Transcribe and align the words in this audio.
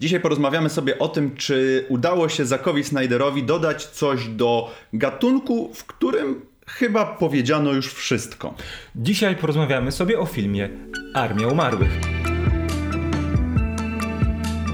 Dzisiaj 0.00 0.20
porozmawiamy 0.20 0.70
sobie 0.70 0.98
o 0.98 1.08
tym, 1.08 1.36
czy 1.36 1.86
udało 1.88 2.28
się 2.28 2.46
Zakowi 2.46 2.84
Snyderowi 2.84 3.42
dodać 3.42 3.86
coś 3.86 4.28
do 4.28 4.74
gatunku, 4.92 5.74
w 5.74 5.84
którym 5.84 6.40
chyba 6.66 7.06
powiedziano 7.06 7.72
już 7.72 7.94
wszystko. 7.94 8.54
Dzisiaj 8.96 9.36
porozmawiamy 9.36 9.92
sobie 9.92 10.18
o 10.18 10.26
filmie 10.26 10.68
Armia 11.14 11.48
Umarłych. 11.48 11.90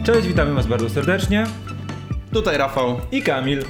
Cześć, 0.07 0.29
witamy 0.29 0.55
Was 0.55 0.67
bardzo 0.67 0.91
serdecznie. 0.91 1.47
Tutaj 2.33 2.59
Rafał 2.59 3.01
i 3.13 3.23
Kamil. 3.23 3.65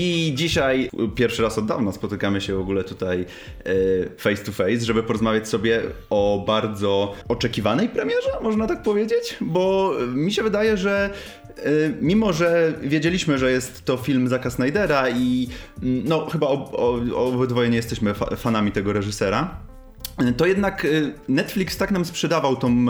I 0.00 0.32
dzisiaj 0.34 0.90
pierwszy 1.14 1.42
raz 1.42 1.58
od 1.58 1.66
dawna 1.66 1.92
spotykamy 1.92 2.40
się 2.40 2.54
w 2.54 2.60
ogóle 2.60 2.84
tutaj 2.84 3.20
e, 3.20 3.74
face 4.18 4.44
to 4.44 4.52
face, 4.52 4.80
żeby 4.80 5.02
porozmawiać 5.02 5.48
sobie 5.48 5.82
o 6.10 6.44
bardzo 6.46 7.14
oczekiwanej 7.28 7.88
premierze, 7.88 8.28
można 8.42 8.66
tak 8.66 8.82
powiedzieć, 8.82 9.36
bo 9.40 9.92
mi 10.14 10.32
się 10.32 10.42
wydaje, 10.42 10.76
że 10.76 11.10
e, 11.56 11.70
mimo, 12.00 12.32
że 12.32 12.72
wiedzieliśmy, 12.82 13.38
że 13.38 13.50
jest 13.50 13.84
to 13.84 13.96
film 13.96 14.28
Zaka 14.28 14.50
Snydera 14.50 15.08
i 15.08 15.48
mm, 15.82 16.02
no 16.04 16.26
chyba 16.26 16.46
obydwoje 17.14 17.68
nie 17.68 17.76
jesteśmy 17.76 18.14
fanami 18.36 18.72
tego 18.72 18.92
reżysera, 18.92 19.60
to 20.36 20.46
jednak 20.46 20.84
y, 20.84 21.14
Netflix 21.28 21.76
tak 21.76 21.90
nam 21.90 22.04
sprzedawał 22.04 22.56
tą 22.56 22.68
e, 22.68 22.84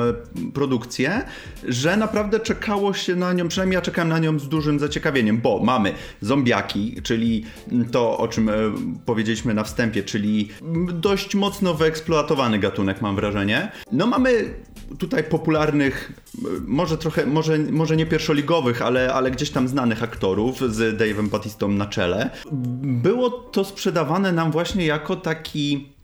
produkcję, 0.54 1.22
że 1.68 1.96
naprawdę 1.96 2.40
czekało 2.40 2.94
się 2.94 3.16
na 3.16 3.32
nią, 3.32 3.48
przynajmniej 3.48 3.74
ja 3.74 3.82
czekałem 3.82 4.08
na 4.08 4.18
nią 4.18 4.38
z 4.38 4.48
dużym 4.48 4.78
zaciekawieniem, 4.78 5.38
bo 5.40 5.60
mamy 5.64 5.94
zombiaki, 6.20 7.02
czyli 7.02 7.44
to, 7.92 8.18
o 8.18 8.28
czym 8.28 8.48
e, 8.48 8.52
powiedzieliśmy 9.06 9.54
na 9.54 9.64
wstępie, 9.64 10.02
czyli 10.02 10.48
dość 10.92 11.34
mocno 11.34 11.74
wyeksploatowany 11.74 12.58
gatunek, 12.58 13.02
mam 13.02 13.16
wrażenie. 13.16 13.72
No 13.92 14.06
mamy 14.06 14.54
tutaj 14.98 15.24
popularnych, 15.24 16.12
może 16.66 16.98
trochę, 16.98 17.26
może, 17.26 17.58
może 17.58 17.96
nie 17.96 18.06
pierwszoligowych, 18.06 18.82
ale, 18.82 19.14
ale 19.14 19.30
gdzieś 19.30 19.50
tam 19.50 19.68
znanych 19.68 20.02
aktorów 20.02 20.74
z 20.74 20.98
Dave'em 20.98 21.28
Batistą 21.28 21.68
na 21.68 21.86
czele. 21.86 22.30
Było 22.82 23.30
to 23.30 23.64
sprzedawane 23.64 24.32
nam 24.32 24.50
właśnie 24.50 24.86
jako 24.86 25.16
taki 25.16 25.97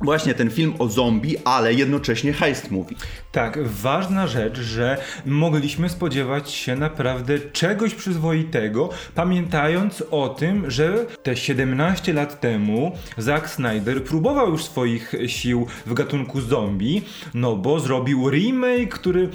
właśnie 0.00 0.34
ten 0.34 0.50
film 0.50 0.74
o 0.78 0.88
zombie, 0.88 1.36
ale 1.44 1.74
jednocześnie 1.74 2.32
heist 2.32 2.70
movie. 2.70 2.96
Tak, 3.32 3.68
ważna 3.68 4.26
rzecz, 4.26 4.58
że 4.60 4.98
mogliśmy 5.26 5.88
spodziewać 5.88 6.50
się 6.50 6.76
naprawdę 6.76 7.38
czegoś 7.38 7.94
przyzwoitego, 7.94 8.90
pamiętając 9.14 10.04
o 10.10 10.28
tym, 10.28 10.70
że 10.70 11.06
te 11.22 11.36
17 11.36 12.12
lat 12.12 12.40
temu 12.40 12.92
Zack 13.18 13.48
Snyder 13.48 14.04
próbował 14.04 14.50
już 14.50 14.64
swoich 14.64 15.14
sił 15.26 15.66
w 15.86 15.94
gatunku 15.94 16.40
zombie, 16.40 17.02
no 17.34 17.56
bo 17.56 17.80
zrobił 17.80 18.30
remake, 18.30 18.88
który 18.88 19.28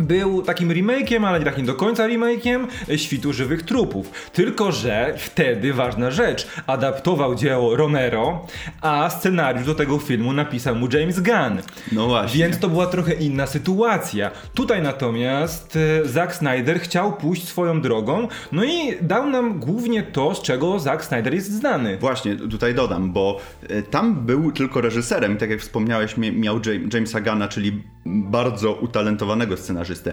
był 0.00 0.42
takim 0.42 0.68
remake'iem, 0.68 1.26
ale 1.26 1.38
nie 1.38 1.44
takim 1.44 1.66
do 1.66 1.74
końca 1.74 2.08
remake'iem 2.08 2.66
Świtu 2.96 3.32
Żywych 3.32 3.62
Trupów. 3.62 4.30
Tylko, 4.32 4.72
że 4.72 5.14
wtedy 5.18 5.72
ważna 5.72 6.10
rzecz, 6.10 6.48
adaptował 6.66 7.34
dzieło 7.34 7.76
Romero, 7.76 8.46
a 8.80 9.10
scenariusz 9.10 9.66
do 9.66 9.74
tego 9.74 9.98
filmu 9.98 10.32
napisał 10.32 10.74
mu 10.74 10.88
James 10.92 11.20
Gunn. 11.20 11.62
No 11.92 12.06
właśnie. 12.06 12.38
Więc 12.38 12.58
to 12.58 12.68
była 12.68 12.86
trochę 12.86 13.14
inna 13.14 13.46
sytuacja. 13.46 14.30
Tutaj 14.54 14.82
natomiast 14.82 15.78
e, 16.04 16.08
Zack 16.08 16.34
Snyder 16.34 16.80
chciał 16.80 17.12
pójść 17.12 17.48
swoją 17.48 17.80
drogą, 17.80 18.28
no 18.52 18.64
i 18.64 18.96
dał 19.00 19.30
nam 19.30 19.60
głównie 19.60 20.02
to, 20.02 20.34
z 20.34 20.42
czego 20.42 20.78
Zack 20.78 21.04
Snyder 21.04 21.34
jest 21.34 21.52
znany. 21.52 21.98
Właśnie, 21.98 22.36
tutaj 22.36 22.74
dodam, 22.74 23.12
bo 23.12 23.40
e, 23.68 23.82
tam 23.82 24.14
był 24.26 24.52
tylko 24.52 24.80
reżyserem, 24.80 25.36
tak 25.36 25.50
jak 25.50 25.60
wspomniałeś, 25.60 26.16
miał 26.16 26.60
Jamesa 26.92 27.20
Gunna, 27.20 27.48
czyli 27.48 27.82
bardzo 28.06 28.72
utalentowanego 28.72 29.56
scenarzystę. 29.56 30.12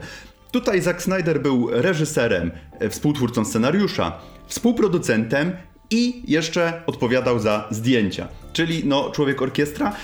Tutaj 0.51 0.81
Zack 0.81 1.01
Snyder 1.01 1.41
był 1.41 1.69
reżyserem, 1.71 2.51
e, 2.79 2.89
współtwórcą 2.89 3.45
scenariusza, 3.45 4.19
współproducentem 4.47 5.51
i 5.89 6.23
jeszcze 6.31 6.81
odpowiadał 6.87 7.39
za 7.39 7.67
zdjęcia. 7.71 8.27
Czyli 8.53 8.81
no, 8.85 9.11
człowiek 9.11 9.41
orkiestra. 9.41 9.95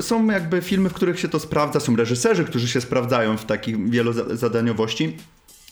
Są 0.00 0.26
jakby 0.26 0.62
filmy, 0.62 0.88
w 0.88 0.92
których 0.92 1.20
się 1.20 1.28
to 1.28 1.40
sprawdza, 1.40 1.80
są 1.80 1.96
reżyserzy, 1.96 2.44
którzy 2.44 2.68
się 2.68 2.80
sprawdzają 2.80 3.36
w 3.36 3.44
takiej 3.44 3.90
wielozadaniowości. 3.90 5.16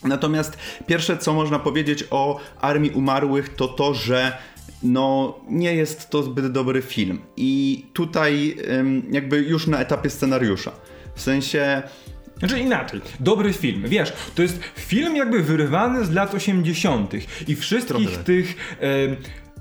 Natomiast 0.04 0.58
pierwsze, 0.86 1.16
co 1.16 1.34
można 1.34 1.58
powiedzieć 1.58 2.04
o 2.10 2.40
Armii 2.60 2.90
Umarłych, 2.90 3.54
to 3.54 3.68
to, 3.68 3.94
że 3.94 4.38
no 4.82 5.38
nie 5.50 5.74
jest 5.74 6.10
to 6.10 6.22
zbyt 6.22 6.52
dobry 6.52 6.82
film. 6.82 7.18
I 7.36 7.84
tutaj 7.92 8.56
jakby 9.10 9.38
już 9.38 9.66
na 9.66 9.80
etapie 9.80 10.10
scenariusza. 10.10 10.72
W 11.18 11.22
sensie. 11.22 11.82
Znaczy 12.38 12.60
inaczej, 12.60 13.00
dobry 13.20 13.52
film. 13.52 13.82
Wiesz, 13.86 14.12
to 14.34 14.42
jest 14.42 14.60
film 14.76 15.16
jakby 15.16 15.42
wyrywany 15.42 16.04
z 16.04 16.10
lat 16.10 16.34
80. 16.34 17.12
i 17.48 17.56
wszystkich 17.56 18.18
tych. 18.18 18.76
E, 18.80 18.86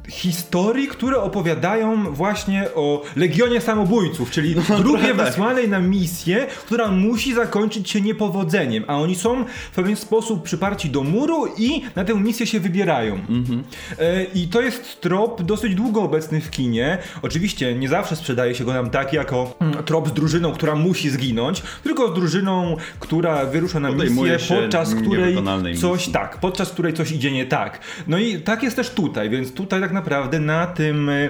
historii, 0.10 0.88
które 0.88 1.18
opowiadają 1.22 2.14
właśnie 2.14 2.68
o 2.76 3.04
Legionie 3.16 3.62
Samobójców, 3.62 4.32
czyli 4.32 4.56
no, 4.70 4.80
grupie 4.84 5.08
tak. 5.08 5.26
wysłanej 5.26 5.70
na 5.70 5.80
misję, 5.80 6.48
która 6.66 6.88
musi 6.92 7.34
zakończyć 7.34 7.90
się 7.90 8.02
niepowodzeniem, 8.02 8.84
a 8.88 8.98
oni 8.98 9.16
są 9.16 9.46
w 9.72 9.76
pewien 9.76 9.96
sposób 9.96 10.44
przyparci 10.44 10.90
do 10.90 11.04
muru 11.04 11.48
i 11.58 11.82
na 11.96 12.06
tę 12.06 12.16
misję 12.16 12.48
się 12.48 12.60
wybierają. 12.60 13.16
Mhm. 13.16 13.64
E, 14.00 14.24
I 14.24 14.48
to 14.48 14.62
jest 14.62 15.02
trop 15.02 15.42
dosyć 15.42 15.76
długo 15.76 16.02
obecny 16.02 16.42
w 16.42 16.50
kinie. 16.50 16.98
Oczywiście 17.22 17.76
nie 17.76 17.90
zawsze 17.90 18.16
sprzedaje 18.16 18.56
się 18.56 18.64
go 18.66 18.74
nam 18.74 18.90
tak 18.90 19.14
jako 19.14 19.56
mm, 19.60 19.84
trop 19.84 20.08
z 20.08 20.14
drużyną, 20.14 20.52
która 20.52 20.76
musi 20.76 21.10
zginąć, 21.10 21.64
tylko 21.84 22.12
z 22.12 22.14
drużyną, 22.14 22.78
która 23.00 23.46
wyrusza 23.46 23.80
na 23.80 23.92
misję, 23.92 24.38
podczas 24.50 24.96
której 24.96 25.38
coś 25.82 26.08
tak, 26.08 26.40
podczas 26.40 26.72
której 26.72 26.94
coś 26.94 27.12
idzie 27.12 27.32
nie 27.32 27.46
tak. 27.46 27.80
No 28.08 28.18
i 28.18 28.40
tak 28.40 28.64
jest 28.64 28.76
też 28.76 28.90
tutaj, 28.90 29.30
więc 29.30 29.54
tutaj 29.54 29.82
tak 29.82 29.97
naprawdę 29.98 30.40
na 30.40 30.68
tym 30.68 31.10
e, 31.10 31.30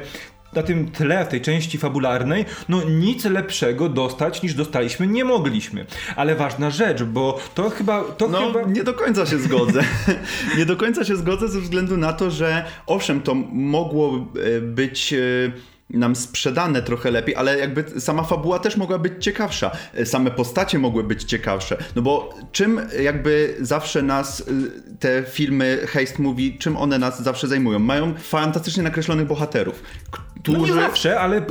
na 0.53 0.63
tym 0.63 0.91
tle, 0.91 1.25
w 1.25 1.27
tej 1.27 1.41
części 1.41 1.77
fabularnej, 1.77 2.45
no 2.69 2.83
nic 2.83 3.25
lepszego 3.25 3.89
dostać 3.89 4.43
niż 4.43 4.53
dostaliśmy 4.53 5.07
nie 5.07 5.25
mogliśmy. 5.25 5.85
Ale 6.15 6.35
ważna 6.35 6.69
rzecz, 6.69 7.03
bo 7.03 7.39
to 7.55 7.69
chyba... 7.69 8.03
To 8.03 8.27
no, 8.27 8.39
chyba... 8.39 8.61
nie 8.61 8.83
do 8.83 8.93
końca 8.93 9.25
się 9.25 9.37
zgodzę. 9.37 9.81
nie 10.57 10.65
do 10.65 10.75
końca 10.75 11.05
się 11.05 11.15
zgodzę 11.15 11.47
ze 11.47 11.61
względu 11.61 11.97
na 11.97 12.13
to, 12.13 12.31
że 12.31 12.65
owszem, 12.85 13.21
to 13.21 13.35
mogło 13.51 14.27
e, 14.57 14.61
być 14.61 15.13
nam 15.89 16.15
sprzedane 16.15 16.81
trochę 16.81 17.11
lepiej, 17.11 17.35
ale 17.35 17.59
jakby 17.59 18.01
sama 18.01 18.23
fabuła 18.23 18.59
też 18.59 18.77
mogła 18.77 18.97
być 18.97 19.23
ciekawsza. 19.23 19.71
Same 20.05 20.31
postacie 20.31 20.79
mogły 20.79 21.03
być 21.03 21.23
ciekawsze. 21.23 21.77
No 21.95 22.01
bo 22.01 22.29
czym 22.51 22.81
jakby 23.03 23.55
zawsze 23.61 24.01
nas 24.01 24.39
y, 24.39 24.43
te 24.99 25.23
filmy 25.23 25.79
heist 25.87 26.19
movie, 26.19 26.57
czym 26.59 26.77
one 26.77 26.99
nas 26.99 27.23
zawsze 27.23 27.47
zajmują? 27.47 27.79
Mają 27.79 28.13
fantastycznie 28.17 28.83
nakreślonych 28.83 29.27
bohaterów, 29.27 29.83
którzy... 30.39 30.57
No 30.57 30.67
nie 30.67 30.73
zawsze, 30.73 31.19
ale 31.19 31.45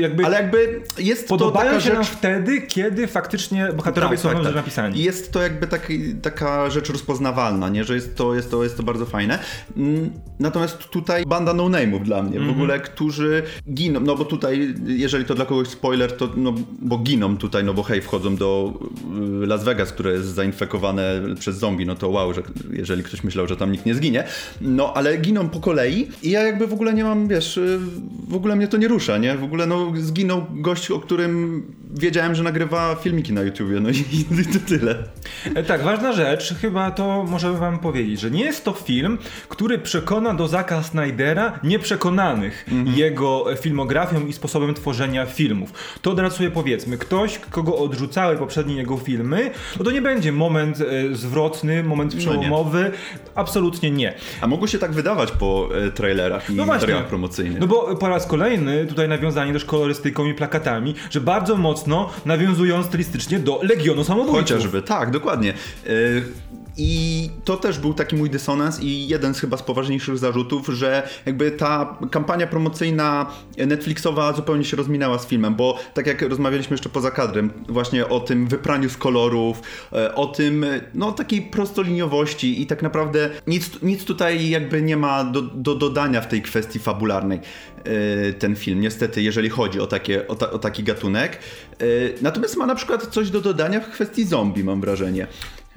jakby... 0.00 0.26
Ale 0.26 0.36
jakby 0.36 0.82
jest 0.98 1.28
Podobają 1.28 1.72
to 1.72 1.80
się 1.80 1.84
rzecz... 1.84 1.94
nam 1.94 2.04
wtedy, 2.04 2.62
kiedy 2.62 3.06
faktycznie 3.06 3.68
bohaterowie 3.76 4.16
tak, 4.16 4.22
są 4.22 4.30
tak, 4.30 4.42
tak. 4.42 4.54
napisani. 4.54 5.02
Jest 5.02 5.32
to 5.32 5.42
jakby 5.42 5.66
taki, 5.66 6.14
taka 6.14 6.70
rzecz 6.70 6.90
rozpoznawalna, 6.90 7.68
nie? 7.68 7.84
Że 7.84 7.94
jest 7.94 8.16
to, 8.16 8.34
jest, 8.34 8.50
to, 8.50 8.64
jest 8.64 8.76
to 8.76 8.82
bardzo 8.82 9.06
fajne. 9.06 9.38
Mm, 9.76 10.10
natomiast 10.40 10.78
tutaj 10.78 11.24
banda 11.26 11.54
no-name'ów 11.54 12.02
dla 12.02 12.22
mnie, 12.22 12.36
mm 12.36 12.42
-hmm. 12.42 12.46
w 12.46 12.48
mhm. 12.48 12.56
ogóle, 12.56 12.80
którzy 12.80 13.42
giną, 13.74 14.00
no 14.00 14.16
bo 14.16 14.24
tutaj, 14.24 14.74
jeżeli 14.86 15.24
to 15.24 15.34
dla 15.34 15.44
kogoś 15.44 15.68
spoiler, 15.68 16.16
to 16.16 16.28
no, 16.36 16.54
bo 16.82 16.98
giną 16.98 17.36
tutaj, 17.36 17.64
no 17.64 17.74
bo 17.74 17.82
hej, 17.82 18.02
wchodzą 18.02 18.36
do 18.36 18.72
y, 19.42 19.46
Las 19.46 19.64
Vegas, 19.64 19.92
które 19.92 20.12
jest 20.12 20.26
zainfekowane 20.26 21.20
przez 21.38 21.56
zombie, 21.56 21.86
no 21.86 21.94
to 21.94 22.08
wow, 22.08 22.34
że 22.34 22.42
jeżeli 22.72 23.02
ktoś 23.02 23.24
myślał, 23.24 23.48
że 23.48 23.56
tam 23.56 23.72
nikt 23.72 23.86
nie 23.86 23.94
zginie, 23.94 24.24
no 24.60 24.92
ale 24.94 25.16
giną 25.16 25.48
po 25.48 25.60
kolei 25.60 26.08
i 26.22 26.30
ja 26.30 26.42
jakby 26.42 26.66
w 26.66 26.72
ogóle 26.72 26.94
nie 26.94 27.04
mam, 27.04 27.28
wiesz, 27.28 27.56
y, 27.56 27.78
w 28.34 28.36
ogóle 28.36 28.56
mnie 28.56 28.68
to 28.68 28.76
nie 28.76 28.88
rusza, 28.88 29.18
nie? 29.18 29.36
W 29.36 29.44
ogóle 29.44 29.66
no 29.66 29.92
zginął 29.96 30.46
gość, 30.50 30.90
o 30.90 31.00
którym 31.00 31.62
wiedziałem, 31.94 32.34
że 32.34 32.42
nagrywa 32.42 32.94
filmiki 32.94 33.32
na 33.32 33.42
YouTubie, 33.42 33.80
no 33.80 33.90
i, 33.90 33.94
i 34.40 34.46
to 34.46 34.58
tyle. 34.68 34.96
E, 35.54 35.62
tak, 35.62 35.82
ważna 35.82 36.12
rzecz, 36.12 36.54
chyba 36.60 36.90
to 36.90 37.24
możemy 37.28 37.58
wam 37.58 37.78
powiedzieć, 37.78 38.20
że 38.20 38.30
nie 38.30 38.44
jest 38.44 38.64
to 38.64 38.72
film, 38.72 39.18
który 39.48 39.78
przekona 39.78 40.34
do 40.34 40.48
Zaka 40.48 40.82
Snydera 40.82 41.58
nieprzekonanych 41.62 42.66
mhm. 42.72 42.96
jego 42.96 43.44
filmografią 43.60 44.26
i 44.26 44.32
sposobem 44.32 44.74
tworzenia 44.74 45.26
filmów. 45.26 45.72
To 46.02 46.10
od 46.10 46.18
razu 46.18 46.36
sobie 46.36 46.50
powiedzmy, 46.50 46.98
ktoś, 46.98 47.38
kogo 47.38 47.76
odrzucały 47.76 48.36
poprzednie 48.36 48.76
jego 48.76 48.96
filmy, 48.96 49.50
no 49.78 49.84
to 49.84 49.90
nie 49.90 50.02
będzie 50.02 50.32
moment 50.32 50.80
e, 50.80 51.14
zwrotny, 51.16 51.82
moment 51.82 52.14
no 52.14 52.20
przełomowy, 52.20 52.90
no 53.24 53.30
absolutnie 53.34 53.90
nie. 53.90 54.14
A 54.40 54.46
mogło 54.46 54.66
się 54.66 54.78
tak 54.78 54.92
wydawać 54.92 55.32
po 55.32 55.68
e, 55.74 55.90
trailerach 55.90 56.50
i 56.50 56.54
no 56.54 56.66
materiałach 56.66 57.06
promocyjnych. 57.06 57.60
No 57.60 57.66
bo 57.66 57.96
po 57.96 58.08
raz 58.08 58.26
kolejny 58.26 58.86
tutaj 58.86 59.08
nawiązanie 59.08 59.52
też 59.52 59.64
kolorystyką 59.64 60.26
i 60.26 60.34
plakatami, 60.34 60.94
że 61.10 61.20
bardzo 61.20 61.56
mocno 61.56 61.83
nawiązują 62.26 62.82
stylistycznie 62.82 63.38
do 63.38 63.60
Legionu 63.62 64.04
Samobójców. 64.04 64.40
Chociażby, 64.40 64.82
tak, 64.82 65.10
dokładnie. 65.10 65.54
Yy 65.86 66.22
I 66.76 67.30
to 67.44 67.56
też 67.56 67.78
był 67.78 67.94
taki 67.94 68.16
mój 68.16 68.30
dysonans 68.30 68.80
i 68.80 69.08
jeden 69.08 69.34
z 69.34 69.40
chyba 69.40 69.56
z 69.56 69.62
poważniejszych 69.62 70.18
zarzutów, 70.18 70.66
że 70.66 71.08
jakby 71.26 71.50
ta 71.50 71.98
kampania 72.10 72.46
promocyjna 72.46 73.30
Netflixowa 73.66 74.32
zupełnie 74.32 74.64
się 74.64 74.76
rozminęła 74.76 75.18
z 75.18 75.26
filmem, 75.26 75.54
bo 75.54 75.78
tak 75.94 76.06
jak 76.06 76.22
rozmawialiśmy 76.22 76.74
jeszcze 76.74 76.88
poza 76.88 77.10
kadrem, 77.10 77.50
właśnie 77.68 78.08
o 78.08 78.20
tym 78.20 78.46
wypraniu 78.46 78.88
z 78.90 78.96
kolorów, 78.96 79.62
e, 79.92 80.14
o 80.14 80.26
tym, 80.26 80.66
no 80.94 81.12
takiej 81.12 81.42
prostoliniowości 81.42 82.62
i 82.62 82.66
tak 82.66 82.82
naprawdę 82.82 83.30
nic, 83.46 83.70
nic 83.82 84.04
tutaj 84.04 84.48
jakby 84.48 84.82
nie 84.82 84.96
ma 84.96 85.24
do, 85.24 85.42
do 85.42 85.74
dodania 85.74 86.20
w 86.20 86.28
tej 86.28 86.42
kwestii 86.42 86.78
fabularnej 86.78 87.38
e, 87.38 87.73
ten 88.38 88.56
film, 88.56 88.80
niestety, 88.80 89.22
jeżeli 89.22 89.48
chodzi 89.48 89.80
o, 89.80 89.86
takie, 89.86 90.28
o, 90.28 90.34
ta, 90.34 90.50
o 90.50 90.58
taki 90.58 90.82
gatunek. 90.82 91.38
E, 91.72 91.84
natomiast 92.22 92.56
ma 92.56 92.66
na 92.66 92.74
przykład 92.74 93.06
coś 93.06 93.30
do 93.30 93.40
dodania 93.40 93.80
w 93.80 93.90
kwestii 93.90 94.24
zombie, 94.24 94.64
mam 94.64 94.80
wrażenie. 94.80 95.26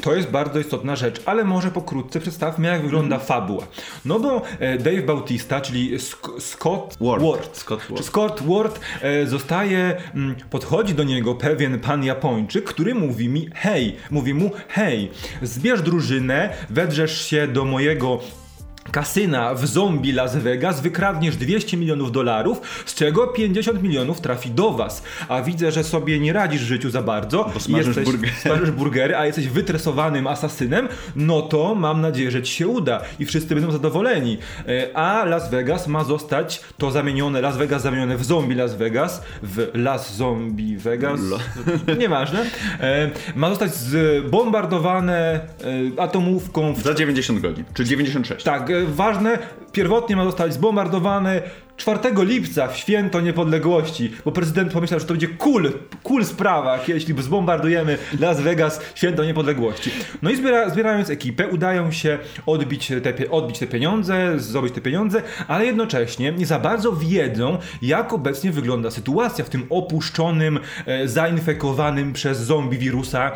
To 0.02 0.16
jest 0.16 0.30
bardzo 0.30 0.60
istotna 0.60 0.96
rzecz, 0.96 1.22
ale 1.26 1.44
może 1.44 1.72
pokrótce 1.72 2.20
przedstawmy, 2.20 2.68
jak 2.68 2.82
wygląda 2.82 3.16
mm. 3.16 3.28
fabuła. 3.28 3.68
No 4.06 4.20
bo 4.20 4.42
e, 4.60 4.78
Dave 4.78 5.02
Bautista, 5.06 5.62
czyli 5.62 6.00
Scott 6.40 6.98
Ward, 7.02 7.24
Ward, 7.24 7.58
Scott 7.58 7.82
Ward, 7.90 8.06
Scott 8.06 8.42
Ward 8.48 8.80
e, 9.02 9.28
zostaje, 9.28 9.98
mm, 10.16 10.36
podchodzi 10.50 10.94
do 10.94 11.04
niego 11.04 11.36
pewien 11.36 11.80
pan 11.80 12.04
Japończyk, 12.04 12.66
który 12.66 12.96
mówi 12.96 13.30
mi 13.30 13.50
hej, 13.56 13.96
mówi 14.12 14.34
mu 14.34 14.52
hej, 14.68 15.12
zbierz 15.42 15.82
drużynę, 15.82 16.50
wedrzesz 16.70 17.22
się 17.22 17.48
do 17.48 17.66
mojego 17.66 18.20
kasyna 18.92 19.56
w 19.56 19.68
zombie 19.68 20.12
Las 20.12 20.36
Vegas 20.36 20.82
wykradniesz 20.82 21.36
200 21.36 21.78
milionów 21.78 22.12
dolarów, 22.12 22.62
z 22.86 22.96
czego 22.96 23.28
50 23.28 23.84
milionów 23.84 24.22
trafi 24.22 24.52
do 24.52 24.72
was. 24.72 25.04
A 25.28 25.42
widzę, 25.42 25.72
że 25.72 25.84
sobie 25.84 26.20
nie 26.20 26.34
radzisz 26.34 26.62
w 26.62 26.68
życiu 26.68 26.90
za 26.90 27.02
bardzo. 27.02 27.52
Bo 27.54 27.60
smażysz, 27.60 27.88
jesteś, 27.88 28.06
burgery. 28.06 28.34
smażysz 28.42 28.72
burgery, 28.72 29.16
a 29.16 29.26
jesteś 29.26 29.48
wytresowanym 29.48 30.28
asasynem, 30.28 30.88
no 31.16 31.42
to 31.42 31.76
mam 31.76 32.02
nadzieję, 32.02 32.32
że 32.32 32.44
ci 32.44 32.54
się 32.54 32.68
uda 32.68 33.02
i 33.20 33.26
wszyscy 33.26 33.56
będą 33.56 33.72
zadowoleni. 33.72 34.38
E, 34.68 34.98
a 34.98 35.26
Las 35.26 35.52
Vegas 35.52 35.88
ma 35.88 36.04
zostać 36.04 36.62
to 36.78 36.92
zamienione, 36.92 37.42
Las 37.42 37.58
Vegas 37.58 37.82
zamienione 37.82 38.18
w 38.18 38.26
zombie 38.26 38.56
Las 38.56 38.76
Vegas, 38.76 39.22
w 39.44 39.72
Las 39.74 40.16
Zombie 40.16 40.78
Vegas, 40.78 41.20
nieważne. 42.00 42.46
E, 42.80 43.12
ma 43.36 43.50
zostać 43.50 43.76
zbombardowane 43.76 45.40
e, 45.98 46.02
atomówką. 46.02 46.74
W... 46.74 46.82
Za 46.84 46.94
90 46.94 47.40
godzin, 47.40 47.64
czy 47.74 47.86
96. 47.86 48.46
Tak, 48.46 48.70
ważne, 48.86 49.40
pierwotnie 49.72 50.16
ma 50.16 50.26
zostać 50.26 50.54
zbombardowany 50.54 51.42
4 51.78 52.00
lipca 52.18 52.68
w 52.68 52.78
święto 52.78 53.22
niepodległości, 53.22 54.12
bo 54.26 54.32
prezydent 54.32 54.74
pomyślał, 54.74 55.00
że 55.00 55.06
to 55.06 55.14
będzie 55.14 55.28
cool, 55.28 55.72
cool 56.04 56.26
sprawa, 56.26 56.80
jeśli 56.88 57.22
zbombardujemy 57.22 57.98
Las 58.20 58.42
Vegas 58.42 58.82
święto 58.96 59.26
niepodległości. 59.26 59.92
No 60.22 60.30
i 60.30 60.36
zbiera, 60.36 60.70
zbierając 60.70 61.10
ekipę, 61.10 61.48
udają 61.48 61.92
się 61.92 62.20
odbić 62.46 62.88
te, 62.88 63.32
odbić 63.32 63.60
te 63.60 63.68
pieniądze, 63.68 64.40
zdobyć 64.40 64.74
te 64.74 64.82
pieniądze, 64.82 65.22
ale 65.48 65.66
jednocześnie 65.66 66.32
nie 66.32 66.46
za 66.46 66.60
bardzo 66.60 66.94
wiedzą, 66.94 67.58
jak 67.82 68.14
obecnie 68.14 68.52
wygląda 68.52 68.92
sytuacja 68.92 69.46
w 69.46 69.50
tym 69.50 69.66
opuszczonym, 69.70 70.60
e, 70.86 71.08
zainfekowanym 71.08 72.14
przez 72.14 72.40
zombie 72.40 72.78
wirusa 72.78 73.32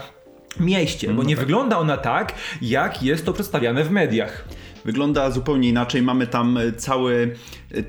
mieście, 0.60 1.14
bo 1.14 1.24
nie 1.24 1.36
tak. 1.36 1.46
wygląda 1.46 1.78
ona 1.78 1.98
tak, 1.98 2.34
jak 2.62 3.04
jest 3.04 3.26
to 3.26 3.34
przedstawiane 3.34 3.84
w 3.84 3.92
mediach 3.92 4.48
wygląda 4.86 5.32
zupełnie 5.32 5.70
inaczej. 5.70 6.02
Mamy 6.02 6.28
tam 6.28 6.58
e, 6.58 6.72
cały 6.72 7.36
e, 7.72 7.84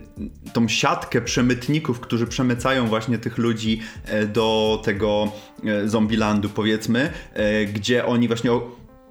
tą 0.52 0.68
siatkę 0.68 1.22
przemytników, 1.22 2.00
którzy 2.00 2.26
przemycają 2.26 2.86
właśnie 2.86 3.18
tych 3.18 3.38
ludzi 3.38 3.80
e, 4.04 4.26
do 4.26 4.80
tego 4.84 5.32
Zombielandu 5.84 6.48
powiedzmy, 6.48 7.10
gdzie 7.74 8.06
oni 8.06 8.28
właśnie 8.28 8.50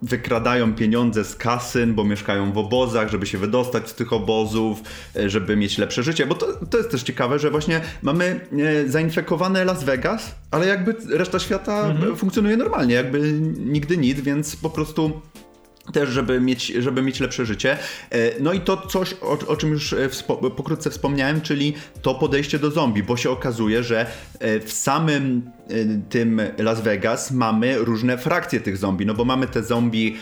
wykradają 0.02 0.74
pieniądze 0.74 1.24
z 1.24 1.36
kasyn, 1.36 1.94
bo 1.94 2.04
mieszkają 2.04 2.52
w 2.52 2.58
obozach, 2.58 3.10
żeby 3.10 3.26
się 3.26 3.38
wydostać 3.38 3.90
z 3.90 3.94
tych 3.94 4.14
obozów, 4.14 4.82
żeby 5.26 5.56
mieć 5.56 5.78
lepsze 5.78 6.04
życie. 6.04 6.26
Bo 6.26 6.36
to, 6.36 6.66
to 6.66 6.78
jest 6.78 6.92
też 6.92 7.04
ciekawe, 7.04 7.40
że 7.40 7.52
właśnie 7.52 7.82
mamy 8.02 8.40
zainfekowane 8.88 9.66
Las 9.66 9.84
Vegas, 9.84 10.36
ale 10.52 10.68
jakby 10.68 10.96
reszta 11.10 11.40
świata 11.40 11.88
mhm. 11.88 12.16
funkcjonuje 12.16 12.58
normalnie, 12.58 12.96
jakby 12.96 13.32
nigdy 13.58 13.98
nic, 13.98 14.22
więc 14.22 14.56
po 14.56 14.70
prostu 14.70 15.22
też, 15.94 16.10
żeby 16.10 16.42
mieć, 16.42 16.66
żeby 16.66 17.02
mieć 17.02 17.20
lepsze 17.20 17.46
życie. 17.46 17.78
E, 18.10 18.40
no 18.40 18.54
i 18.54 18.62
to 18.62 18.88
coś, 18.88 19.16
o, 19.22 19.48
o 19.48 19.58
czym 19.58 19.70
już 19.70 19.94
e, 19.94 20.10
wspo 20.10 20.36
pokrótce 20.36 20.90
wspomniałem, 20.90 21.42
czyli 21.42 21.74
to 22.02 22.16
podejście 22.16 22.60
do 22.60 22.72
zombie, 22.72 23.04
bo 23.04 23.18
się 23.18 23.30
okazuje, 23.30 23.84
że 23.84 24.06
e, 24.40 24.60
w 24.60 24.74
samym 24.74 25.52
tym 26.10 26.42
Las 26.58 26.82
Vegas 26.82 27.32
mamy 27.32 27.78
różne 27.78 28.18
frakcje 28.18 28.60
tych 28.60 28.78
zombie, 28.78 29.06
no 29.06 29.14
bo 29.14 29.26
mamy 29.26 29.48
te 29.48 29.64
zombie 29.64 30.18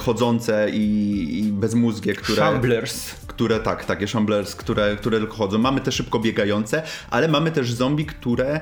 chodzące 0.00 0.70
i, 0.70 1.38
i 1.38 1.52
bezmózgie, 1.52 2.14
które... 2.14 2.36
Shamblers. 2.36 3.10
Które, 3.26 3.60
tak, 3.60 3.84
takie 3.84 4.08
shamblers, 4.08 4.56
które, 4.56 4.96
które 4.96 5.18
tylko 5.18 5.34
chodzą. 5.34 5.58
Mamy 5.58 5.80
te 5.80 5.92
szybko 5.92 6.18
biegające, 6.18 6.82
ale 7.10 7.28
mamy 7.28 7.50
też 7.50 7.72
zombie, 7.72 8.06
które 8.06 8.60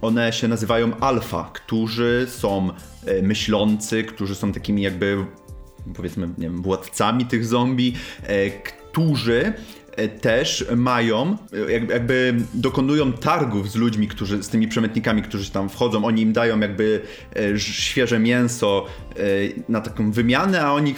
one 0.00 0.32
się 0.32 0.48
nazywają 0.48 0.96
alfa, 1.00 1.50
którzy 1.54 2.26
są 2.28 2.70
E, 3.06 3.22
myślący, 3.22 4.04
którzy 4.04 4.34
są 4.34 4.52
takimi 4.52 4.82
jakby 4.82 5.24
powiedzmy, 5.94 6.26
nie 6.26 6.34
wiem, 6.46 6.62
władcami 6.62 7.26
tych 7.26 7.44
zombie, 7.46 7.94
e, 8.22 8.50
którzy 8.50 9.52
też 10.20 10.66
mają, 10.76 11.36
jakby 11.88 12.34
dokonują 12.54 13.12
targów 13.12 13.70
z 13.70 13.74
ludźmi, 13.76 14.08
którzy, 14.08 14.42
z 14.42 14.48
tymi 14.48 14.68
przemytnikami, 14.68 15.22
którzy 15.22 15.50
tam 15.50 15.68
wchodzą, 15.68 16.04
oni 16.04 16.22
im 16.22 16.32
dają 16.32 16.60
jakby 16.60 17.00
świeże 17.56 18.18
mięso 18.18 18.86
na 19.68 19.80
taką 19.80 20.12
wymianę, 20.12 20.62
a 20.62 20.72
oni 20.72 20.94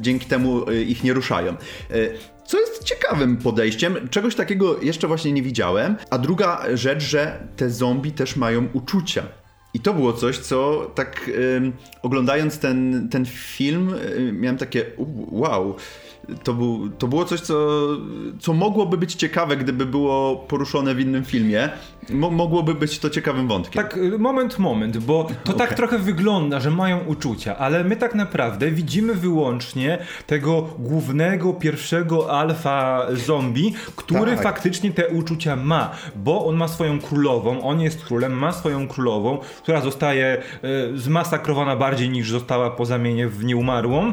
dzięki 0.00 0.26
temu 0.26 0.70
ich 0.70 1.04
nie 1.04 1.12
ruszają. 1.12 1.56
Co 2.46 2.60
jest 2.60 2.84
ciekawym 2.84 3.36
podejściem, 3.36 4.08
czegoś 4.10 4.34
takiego 4.34 4.82
jeszcze 4.82 5.06
właśnie 5.08 5.32
nie 5.32 5.42
widziałem. 5.42 5.96
A 6.10 6.18
druga 6.18 6.64
rzecz, 6.74 7.02
że 7.02 7.48
te 7.56 7.70
zombie 7.70 8.12
też 8.12 8.36
mają 8.36 8.68
uczucia. 8.72 9.22
I 9.74 9.80
to 9.80 9.94
było 9.94 10.12
coś, 10.12 10.38
co 10.38 10.90
tak 10.94 11.30
oglądając 12.02 12.58
ten, 12.58 13.08
ten 13.08 13.26
film, 13.26 13.94
miałem 14.32 14.56
takie 14.56 14.84
wow. 15.30 15.76
To, 16.44 16.54
był, 16.54 16.90
to 16.98 17.06
było 17.08 17.24
coś, 17.24 17.40
co, 17.40 17.86
co 18.40 18.52
mogłoby 18.52 18.96
być 18.96 19.14
ciekawe, 19.14 19.56
gdyby 19.56 19.86
było 19.86 20.36
poruszone 20.36 20.94
w 20.94 21.00
innym 21.00 21.24
filmie. 21.24 21.68
Mo 22.10 22.30
mogłoby 22.30 22.74
być 22.74 22.98
to 22.98 23.10
ciekawym 23.10 23.48
wątkiem. 23.48 23.82
Tak, 23.82 23.96
y, 23.96 24.18
moment, 24.18 24.58
moment, 24.58 24.98
bo 24.98 25.24
to 25.44 25.52
okay. 25.52 25.66
tak 25.66 25.76
trochę 25.76 25.98
wygląda, 25.98 26.60
że 26.60 26.70
mają 26.70 26.98
uczucia, 26.98 27.56
ale 27.56 27.84
my 27.84 27.96
tak 27.96 28.14
naprawdę 28.14 28.70
widzimy 28.70 29.14
wyłącznie 29.14 29.98
tego 30.26 30.62
głównego, 30.78 31.52
pierwszego 31.52 32.40
alfa 32.40 33.06
zombie, 33.12 33.74
który 33.96 34.32
tak. 34.32 34.42
faktycznie 34.42 34.92
te 34.92 35.08
uczucia 35.08 35.56
ma, 35.56 35.90
bo 36.16 36.46
on 36.46 36.56
ma 36.56 36.68
swoją 36.68 37.00
królową, 37.00 37.62
on 37.62 37.80
jest 37.80 38.04
królem, 38.04 38.32
ma 38.32 38.52
swoją 38.52 38.88
królową, 38.88 39.38
która 39.62 39.80
zostaje 39.80 40.42
y, 40.94 40.98
zmasakrowana 40.98 41.76
bardziej 41.76 42.10
niż 42.10 42.30
została 42.30 42.70
po 42.70 42.86
zamienie 42.86 43.28
w 43.28 43.44
nieumarłą 43.44 44.08
y, 44.08 44.12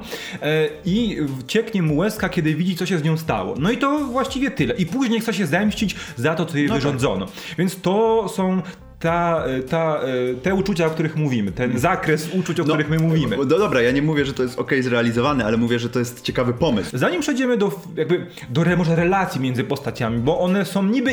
i 0.86 1.18
cieknie 1.48 1.82
mu 1.82 2.03
łezka, 2.04 2.30
kiedy 2.30 2.56
widzi, 2.56 2.76
co 2.76 2.86
się 2.86 2.98
z 3.00 3.04
nią 3.04 3.18
stało. 3.18 3.56
No 3.60 3.72
i 3.72 3.78
to 3.78 4.00
właściwie 4.00 4.52
tyle. 4.52 4.76
I 4.76 4.86
później 4.86 5.20
chce 5.20 5.34
się 5.34 5.46
zemścić 5.46 5.96
za 6.16 6.36
to, 6.36 6.46
co 6.46 6.58
jej 6.58 6.68
no 6.68 6.74
tak. 6.74 6.84
wyrządzono. 6.84 7.26
Tak. 7.26 7.36
Więc 7.58 7.82
to 7.82 8.30
są 8.30 8.62
ta, 9.04 9.44
ta, 9.70 10.00
te 10.44 10.56
uczucia, 10.56 10.86
o 10.86 10.90
których 10.90 11.16
mówimy, 11.16 11.52
ten 11.52 11.80
zakres 11.80 12.30
uczuć, 12.34 12.60
o 12.60 12.64
no, 12.64 12.74
których 12.74 12.90
my 12.90 13.00
mówimy. 13.00 13.38
No 13.38 13.46
dobra, 13.46 13.82
ja 13.82 13.92
nie 13.92 14.02
mówię, 14.02 14.26
że 14.26 14.34
to 14.34 14.44
jest 14.44 14.60
ok 14.60 14.72
zrealizowane, 14.82 15.46
ale 15.46 15.58
mówię, 15.58 15.80
że 15.80 15.90
to 15.90 16.00
jest 16.00 16.22
ciekawy 16.22 16.54
pomysł. 16.54 16.98
Zanim 16.98 17.22
przejdziemy 17.22 17.58
do 17.58 17.82
jakby 17.96 18.26
do 18.50 18.64
może 18.78 18.96
relacji 18.96 19.42
między 19.42 19.64
postaciami, 19.64 20.20
bo 20.20 20.40
one 20.40 20.66
są 20.66 20.84
niby 20.84 21.12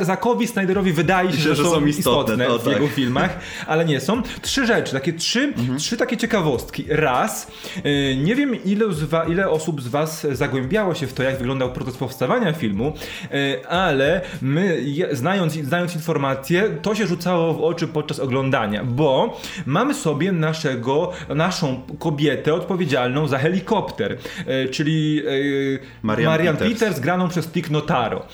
Zakowi 0.00 0.46
Snyderowi 0.46 0.92
wydaje 0.92 1.32
się, 1.32 1.38
że, 1.38 1.54
że, 1.54 1.64
są, 1.64 1.70
są 1.70 1.86
istotne, 1.86 2.44
istotne 2.44 2.58
w 2.58 2.64
tak. 2.64 2.72
jego 2.72 2.88
filmach, 2.88 3.38
ale 3.66 3.84
nie 3.84 4.00
są. 4.00 4.22
Trzy 4.42 4.66
rzeczy, 4.66 4.92
takie 4.92 5.12
trzy, 5.12 5.40
mhm. 5.40 5.78
trzy 5.78 5.96
takie 5.96 6.16
ciekawostki. 6.16 6.84
Raz, 6.88 7.46
y, 7.86 8.16
nie 8.22 8.34
wiem 8.34 8.64
ile, 8.64 8.92
z 8.92 9.30
ile 9.30 9.50
osób 9.50 9.82
z 9.82 9.88
was 9.88 10.26
zagłębiało 10.32 10.94
się 10.94 11.06
w 11.06 11.12
to, 11.12 11.22
jak 11.22 11.38
wyglądał 11.38 11.72
proces 11.72 11.96
powstawania 11.96 12.52
filmu, 12.52 12.92
y, 13.32 13.68
ale 13.68 14.20
my, 14.42 14.84
znając, 15.12 15.52
znając 15.52 15.94
informacje, 15.94 16.70
to 16.82 16.94
się 16.94 17.06
rzuca 17.06 17.19
rzucało 17.20 17.54
w 17.54 17.62
oczy 17.62 17.88
podczas 17.88 18.20
oglądania, 18.20 18.84
bo 18.84 19.40
mamy 19.66 19.94
sobie 19.94 20.32
naszego, 20.32 21.12
naszą 21.28 21.82
kobietę 21.98 22.54
odpowiedzialną 22.54 23.28
za 23.28 23.38
helikopter, 23.38 24.18
e, 24.46 24.68
czyli 24.68 25.22
e, 25.26 25.30
Marian, 26.02 26.32
Marian 26.32 26.56
Peters. 26.56 26.80
Peters 26.80 27.00
graną 27.00 27.28
przez 27.28 27.48
Tick 27.48 27.70
Notaro. 27.70 28.26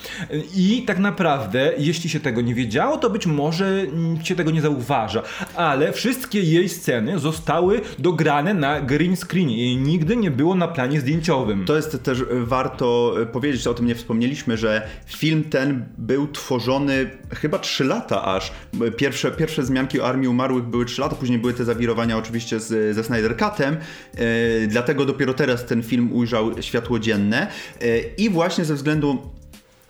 I 0.55 0.83
tak 0.87 0.99
naprawdę, 0.99 1.73
jeśli 1.77 2.09
się 2.09 2.19
tego 2.19 2.41
nie 2.41 2.55
wiedziało, 2.55 2.97
to 2.97 3.09
być 3.09 3.25
może 3.25 3.85
się 4.23 4.35
tego 4.35 4.51
nie 4.51 4.61
zauważa. 4.61 5.23
ale 5.55 5.93
wszystkie 5.93 6.41
jej 6.41 6.69
sceny 6.69 7.19
zostały 7.19 7.81
dograne 7.99 8.53
na 8.53 8.81
green 8.81 9.15
screenie. 9.15 9.57
Jej 9.57 9.77
nigdy 9.77 10.15
nie 10.15 10.31
było 10.31 10.55
na 10.55 10.67
planie 10.67 11.01
zdjęciowym. 11.01 11.65
To 11.65 11.75
jest 11.75 12.03
też 12.03 12.23
warto 12.31 13.15
powiedzieć, 13.31 13.67
o 13.67 13.73
tym 13.73 13.85
nie 13.85 13.95
wspomnieliśmy, 13.95 14.57
że 14.57 14.87
film 15.05 15.43
ten 15.43 15.85
był 15.97 16.27
tworzony 16.27 17.09
chyba 17.33 17.59
3 17.59 17.83
lata 17.83 18.25
aż. 18.25 18.51
Pierwsze, 18.97 19.31
pierwsze 19.31 19.65
zmianki 19.65 20.01
o 20.01 20.07
Armii 20.07 20.27
Umarłych 20.27 20.63
były 20.63 20.85
3 20.85 21.01
lata, 21.01 21.15
później 21.15 21.39
były 21.39 21.53
te 21.53 21.65
zawirowania 21.65 22.17
oczywiście 22.17 22.59
z, 22.59 22.95
ze 22.95 23.03
Snyder 23.03 23.37
Cutem, 23.37 23.77
e, 23.77 24.67
dlatego 24.67 25.05
dopiero 25.05 25.33
teraz 25.33 25.65
ten 25.65 25.83
film 25.83 26.13
ujrzał 26.13 26.61
światło 26.61 26.99
dzienne. 26.99 27.47
E, 27.81 27.99
i 27.99 28.29
właśnie 28.29 28.65
ze 28.65 28.75
względu 28.75 29.21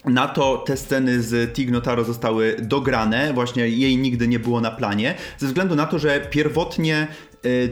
na 0.06 0.28
to 0.28 0.58
te 0.58 0.78
sceny 0.78 1.22
z 1.22 1.54
Tig 1.54 1.72
Notaro 1.72 2.04
zostały 2.04 2.56
dograne, 2.62 3.34
właśnie 3.34 3.70
jej 3.70 3.98
nigdy 3.98 4.28
nie 4.28 4.40
było 4.40 4.62
na 4.62 4.72
planie, 4.72 5.16
ze 5.38 5.48
względu 5.48 5.76
na 5.76 5.86
to, 5.86 6.00
że 6.00 6.28
pierwotnie 6.30 7.08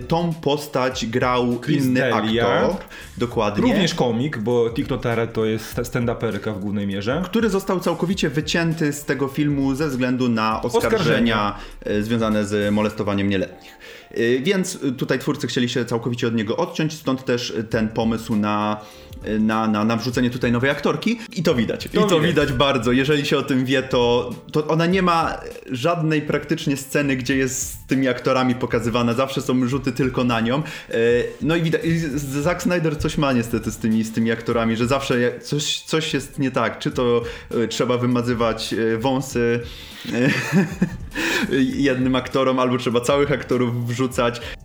tą 0.07 0.34
postać 0.34 1.05
grał 1.05 1.60
Chris 1.65 1.86
inny 1.86 2.00
Delia. 2.00 2.48
aktor. 2.48 2.75
Dokładnie. 3.17 3.62
Również 3.63 3.93
komik, 3.93 4.38
bo 4.38 4.69
Notaro 4.89 5.27
to 5.27 5.45
jest 5.45 5.75
stand-uperka 5.77 6.53
w 6.55 6.60
głównej 6.60 6.88
mierze. 6.88 7.22
który 7.25 7.50
został 7.50 7.79
całkowicie 7.79 8.29
wycięty 8.29 8.93
z 8.93 9.05
tego 9.05 9.27
filmu 9.27 9.75
ze 9.75 9.88
względu 9.88 10.29
na 10.29 10.62
oskarżenia, 10.62 10.98
Oskarżenia. 10.98 11.55
y, 11.88 12.03
związane 12.03 12.45
z 12.45 12.74
molestowaniem 12.74 13.29
nieletnich. 13.29 13.72
Y, 14.17 14.41
Więc 14.43 14.79
tutaj 14.98 15.19
twórcy 15.19 15.48
chcieli 15.48 15.69
się 15.69 15.86
całkowicie 15.86 16.27
od 16.27 16.36
niego 16.36 16.57
odciąć, 16.57 16.93
stąd 16.93 17.25
też 17.25 17.53
ten 17.69 17.89
pomysł 17.89 18.36
na, 18.36 18.81
na, 19.39 19.67
na, 19.67 19.86
na 19.86 19.95
wrzucenie 19.98 20.29
tutaj 20.29 20.51
nowej 20.51 20.69
aktorki. 20.69 21.19
I 21.36 21.43
to 21.43 21.55
widać. 21.55 21.86
I 21.86 21.89
to 21.89 22.19
widać. 22.19 22.53
bardzo. 22.53 22.91
Jeżeli 22.91 23.25
się 23.25 23.38
o 23.38 23.43
tym 23.43 23.65
wie, 23.65 23.84
to, 23.84 24.29
to 24.51 24.67
ona 24.67 24.86
nie 24.86 25.01
ma 25.01 25.38
żadnej 25.72 26.22
praktycznie 26.22 26.77
sceny, 26.77 27.15
gdzie 27.15 27.38
jest 27.38 27.69
z 27.74 27.86
tymi 27.88 28.07
aktorami 28.07 28.55
pokazywana. 28.55 29.13
Zawsze 29.13 29.41
są 29.41 29.67
rzuty 29.67 29.91
tylko 29.91 30.24
na 30.24 30.41
nią. 30.41 30.63
Y, 30.93 31.24
No 31.41 31.55
i 31.55 31.62
widać, 31.62 31.81
Zack 32.15 32.62
Snyder 32.62 32.98
coś 32.98 33.17
ma 33.17 33.34
niestety 33.34 33.72
z 33.72 33.77
tymi, 33.77 34.03
z 34.03 34.12
tymi 34.12 34.31
aktorami, 34.31 34.75
że 34.75 34.88
zawsze 34.88 35.39
coś, 35.39 35.81
coś 35.81 36.13
jest 36.13 36.39
nie 36.39 36.51
tak. 36.51 36.79
Czy 36.79 36.91
to 36.91 37.22
y, 37.55 37.67
trzeba 37.67 37.98
wymazywać 37.98 38.75
wąsy 39.00 39.60
jednym 41.75 42.15
aktorom, 42.15 42.60
albo 42.60 42.77
trzeba 42.77 43.01
całych 43.01 43.31
aktorów 43.31 43.88
wrzucać. 43.88 44.04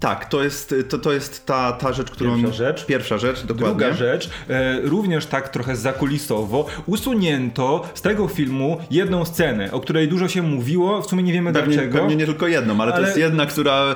Tak, 0.01 0.25
to 0.29 0.45
jest, 0.45 0.75
to, 0.89 0.99
to 0.99 1.13
jest 1.13 1.47
ta, 1.47 1.73
ta 1.73 1.93
rzecz, 1.93 2.11
którą... 2.11 2.37
Pierwsza 2.43 2.53
rzecz. 2.57 2.87
Pierwsza 2.87 3.19
rzecz, 3.19 3.43
dokładnie. 3.43 3.69
Druga 3.77 3.93
rzecz, 3.93 4.31
e, 4.49 4.81
również 4.81 5.27
tak 5.27 5.49
trochę 5.49 5.77
zakulisowo, 5.77 6.67
usunięto 6.87 7.89
z 7.95 8.03
tego 8.03 8.29
filmu 8.29 8.79
jedną 8.91 9.25
scenę, 9.25 9.73
o 9.73 9.81
której 9.81 10.09
dużo 10.09 10.29
się 10.29 10.43
mówiło, 10.43 11.03
w 11.03 11.07
sumie 11.07 11.23
nie 11.23 11.33
wiemy 11.33 11.53
Pewnie, 11.53 11.75
dlaczego. 11.75 11.99
pewnie 11.99 12.17
nie 12.17 12.27
tylko 12.27 12.47
jedną, 12.47 12.81
ale, 12.81 12.91
to 12.93 12.97
Ale- 12.99 13.07
jest 13.07 13.19
jedna, 13.19 13.47
która... 13.47 13.95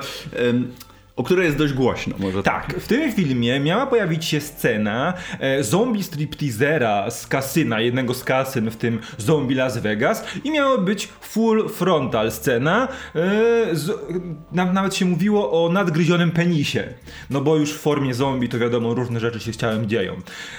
em, 0.49 0.71
o 1.15 1.23
której 1.23 1.45
jest 1.45 1.57
dość 1.57 1.73
głośno, 1.73 2.15
może 2.19 2.43
Tak, 2.43 2.79
w 2.79 2.87
tym 2.87 3.13
filmie 3.13 3.59
miała 3.59 3.87
pojawić 3.87 4.25
się 4.25 4.41
scena 4.41 5.13
e, 5.39 5.63
zombie 5.63 6.03
stripteasera 6.03 7.11
z 7.11 7.27
kasyna, 7.27 7.81
jednego 7.81 8.13
z 8.13 8.23
kasyn 8.23 8.71
w 8.71 8.75
tym 8.75 8.99
zombie 9.17 9.55
Las 9.55 9.77
Vegas 9.77 10.25
i 10.43 10.51
miała 10.51 10.77
być 10.77 11.07
full 11.21 11.69
frontal 11.69 12.31
scena, 12.31 12.87
e, 13.15 13.75
z, 13.75 13.91
na, 14.51 14.73
nawet 14.73 14.95
się 14.95 15.05
mówiło 15.05 15.65
o 15.65 15.69
nadgryzionym 15.69 16.31
penisie, 16.31 16.83
no 17.29 17.41
bo 17.41 17.55
już 17.55 17.73
w 17.73 17.79
formie 17.79 18.13
zombie 18.13 18.49
to 18.49 18.59
wiadomo 18.59 18.93
różne 18.93 19.19
rzeczy 19.19 19.39
się 19.39 19.53
z 19.53 19.57
ciałem 19.57 19.89
dzieją. 19.89 20.13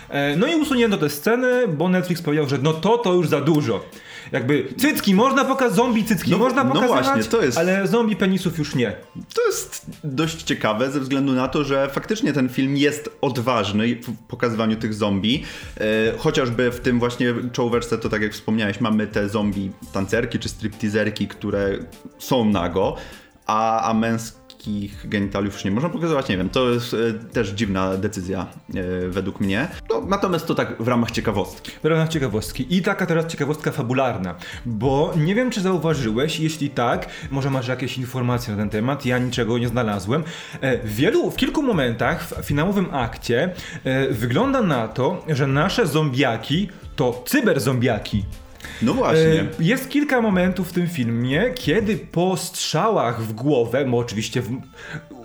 E, 0.08 0.36
no 0.36 0.46
i 0.46 0.54
usunięto 0.54 0.96
tę 0.96 1.10
scenę, 1.10 1.68
bo 1.68 1.88
Netflix 1.88 2.22
powiedział, 2.22 2.48
że 2.48 2.58
no 2.58 2.72
to 2.72 2.98
to 2.98 3.12
już 3.12 3.28
za 3.28 3.40
dużo. 3.40 3.84
Jakby 4.32 4.68
cycki 4.76 5.14
można 5.14 5.44
pokazać, 5.44 5.76
zombie 5.76 6.04
cycki 6.04 6.30
No- 6.30 6.38
można 6.38 6.64
no 6.64 6.74
pokazywać, 6.74 7.04
właśnie, 7.04 7.24
to 7.24 7.42
jest- 7.42 7.58
ale 7.58 7.86
zombie 7.86 8.16
penisów 8.16 8.58
już 8.58 8.74
nie. 8.74 8.96
To 9.34 9.46
jest 9.46 9.86
dość 10.04 10.42
ciekawe 10.42 10.90
ze 10.90 11.00
względu 11.00 11.32
na 11.32 11.48
to, 11.48 11.64
że 11.64 11.88
faktycznie 11.88 12.32
ten 12.32 12.48
film 12.48 12.76
jest 12.76 13.10
odważny 13.20 13.96
w 13.96 14.26
pokazywaniu 14.28 14.76
tych 14.76 14.94
zombie. 14.94 15.44
E, 15.80 16.18
chociażby 16.18 16.70
w 16.70 16.80
tym 16.80 16.98
właśnie 16.98 17.34
czołóweczce, 17.52 17.98
to 17.98 18.08
tak 18.08 18.22
jak 18.22 18.32
wspomniałeś, 18.32 18.80
mamy 18.80 19.06
te 19.06 19.28
zombie 19.28 19.70
tancerki 19.92 20.38
czy 20.38 20.48
stripteaserki, 20.48 21.28
które 21.28 21.78
są 22.18 22.44
nago, 22.44 22.96
a, 23.46 23.90
a 23.90 23.94
męskich 24.66 25.08
genitaliów 25.08 25.54
już 25.54 25.64
nie 25.64 25.70
można 25.70 25.88
pokazywać, 25.88 26.28
nie 26.28 26.36
wiem, 26.36 26.50
to 26.50 26.70
jest 26.70 26.94
e, 26.94 27.12
też 27.32 27.48
dziwna 27.50 27.96
decyzja 27.96 28.46
e, 28.74 29.08
według 29.08 29.40
mnie. 29.40 29.68
No, 29.90 30.02
natomiast 30.08 30.46
to 30.46 30.54
tak 30.54 30.82
w 30.82 30.88
ramach 30.88 31.10
ciekawostki. 31.10 31.72
W 31.82 31.84
ramach 31.84 32.08
ciekawostki. 32.08 32.76
I 32.76 32.82
taka 32.82 33.06
teraz 33.06 33.26
ciekawostka 33.26 33.70
fabularna, 33.72 34.34
bo 34.66 35.12
nie 35.16 35.34
wiem, 35.34 35.50
czy 35.50 35.60
zauważyłeś, 35.60 36.40
jeśli 36.40 36.70
tak, 36.70 37.08
może 37.30 37.50
masz 37.50 37.68
jakieś 37.68 37.98
informacje 37.98 38.54
na 38.54 38.60
ten 38.60 38.70
temat, 38.70 39.06
ja 39.06 39.18
niczego 39.18 39.58
nie 39.58 39.68
znalazłem. 39.68 40.24
E, 40.60 40.78
W 40.78 40.94
wielu, 40.94 41.30
w 41.30 41.36
kilku 41.36 41.62
momentach 41.62 42.28
w 42.28 42.44
finałowym 42.44 42.94
akcie 42.94 43.54
wygląda 44.10 44.62
na 44.62 44.88
to, 44.88 45.24
że 45.28 45.46
nasze 45.46 45.86
zombiaki 45.86 46.68
to 46.96 47.22
cyberzombiaki. 47.26 48.24
No 48.82 48.94
właśnie. 48.94 49.40
E, 49.40 49.46
Jest 49.58 49.88
kilka 49.88 50.20
momentów 50.20 50.68
w 50.68 50.72
tym 50.72 50.88
filmie, 50.88 51.50
kiedy 51.54 51.96
po 51.96 52.36
strzałach 52.36 53.22
w 53.22 53.32
głowę, 53.32 53.84
bo 53.84 53.98
oczywiście 53.98 54.42
w, 54.42 54.60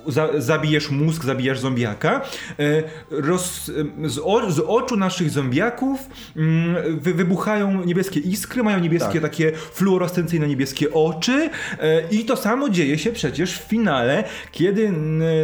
za, 0.08 0.30
zabijesz 0.38 0.92
mózg, 0.92 1.24
zabijesz 1.26 1.60
zombiaka, 1.60 2.22
e, 2.60 2.84
roz, 3.12 3.72
e, 4.06 4.10
z, 4.10 4.20
o, 4.24 4.52
z 4.52 4.60
oczu 4.60 4.98
naszych 4.98 5.30
zombiaków 5.30 6.00
mm, 6.38 6.76
wy, 7.00 7.14
wybuchają 7.14 7.86
niebieskie 7.86 8.20
iskry, 8.20 8.64
mają 8.64 8.80
niebieskie 8.80 9.22
Tak. 9.22 9.32
takie 9.32 9.52
fluorescencyjne 9.74 10.48
niebieskie 10.48 10.94
oczy 10.94 11.50
e, 11.80 12.10
i 12.12 12.26
to 12.26 12.38
samo 12.38 12.70
dzieje 12.70 12.98
się 12.98 13.12
przecież 13.12 13.60
w 13.60 13.64
finale, 13.68 14.24
kiedy 14.52 14.94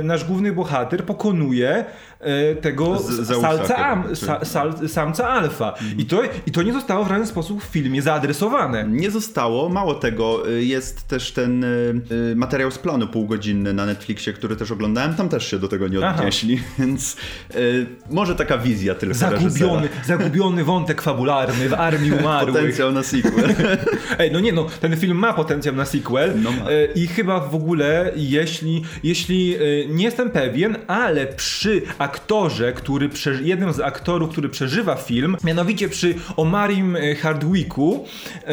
nasz 0.03 0.23
główny 0.25 0.51
bohater 0.53 1.03
pokonuje 1.05 1.85
tego 2.61 2.99
Z- 2.99 3.27
salca, 3.41 3.75
am, 3.75 4.03
sa, 4.15 4.45
sal, 4.45 4.89
samca 4.89 5.29
alfa. 5.29 5.73
I, 5.97 6.05
to, 6.05 6.21
I 6.47 6.51
to 6.51 6.63
nie 6.63 6.73
zostało 6.73 7.05
w 7.05 7.07
żaden 7.07 7.27
sposób 7.27 7.63
w 7.63 7.65
filmie 7.65 8.01
zaadresowane. 8.01 8.85
Nie 8.89 9.11
zostało, 9.11 9.69
mało 9.69 9.93
tego, 9.95 10.49
y, 10.49 10.65
jest 10.65 11.07
też 11.07 11.31
ten 11.31 11.63
y, 11.63 12.01
y, 12.31 12.35
materiał 12.35 12.71
z 12.71 12.77
planu 12.77 13.07
półgodzinny 13.07 13.73
na 13.73 13.85
Netflixie, 13.85 14.33
który 14.33 14.47
też 14.56 14.72
oglądałem, 14.72 15.16
tam 15.16 15.30
też 15.30 15.51
się 15.51 15.60
do 15.60 15.68
tego 15.68 15.88
nie 15.88 15.98
Aha. 16.08 16.18
odnieśli, 16.20 16.62
więc 16.80 17.16
y, 17.56 17.86
może 18.10 18.36
taka 18.36 18.58
wizja 18.58 18.96
tylko 18.96 19.16
Zagubiony, 19.16 19.88
reżysera. 19.88 20.06
zagubiony 20.06 20.63
wątek 20.63 21.01
fabularny 21.01 21.70
w 21.70 21.74
Armii 21.74 22.12
Umarłych. 22.20 22.56
Potencjał 22.56 22.92
na 22.92 23.04
sequel. 23.04 23.56
Ej, 24.20 24.32
no 24.32 24.39
nie 24.39 24.54
no, 24.54 24.68
ten 24.82 24.98
film 24.98 25.18
ma 25.18 25.34
potencjał 25.34 25.75
na 25.75 25.86
sequel 25.86 26.34
No 26.42 26.50
e, 26.50 26.86
i 26.96 27.08
chyba 27.08 27.39
w 27.39 27.56
ogóle, 27.56 28.12
jeśli, 28.16 28.84
jeśli 29.04 29.56
e, 29.56 29.60
nie 29.88 30.06
jestem 30.06 30.30
pewien, 30.30 30.77
ale 30.88 31.27
przy 31.27 31.82
aktorze, 31.98 32.74
który, 32.74 33.10
prze, 33.10 33.34
jednym 33.44 33.74
z 33.74 33.80
aktorów, 33.80 34.30
który 34.30 34.50
przeżywa 34.50 34.96
film, 34.96 35.38
mianowicie 35.44 35.89
przy 35.89 36.16
Omarim 36.38 36.96
e, 36.96 37.16
Hardwicku, 37.16 38.06
e, 38.48 38.50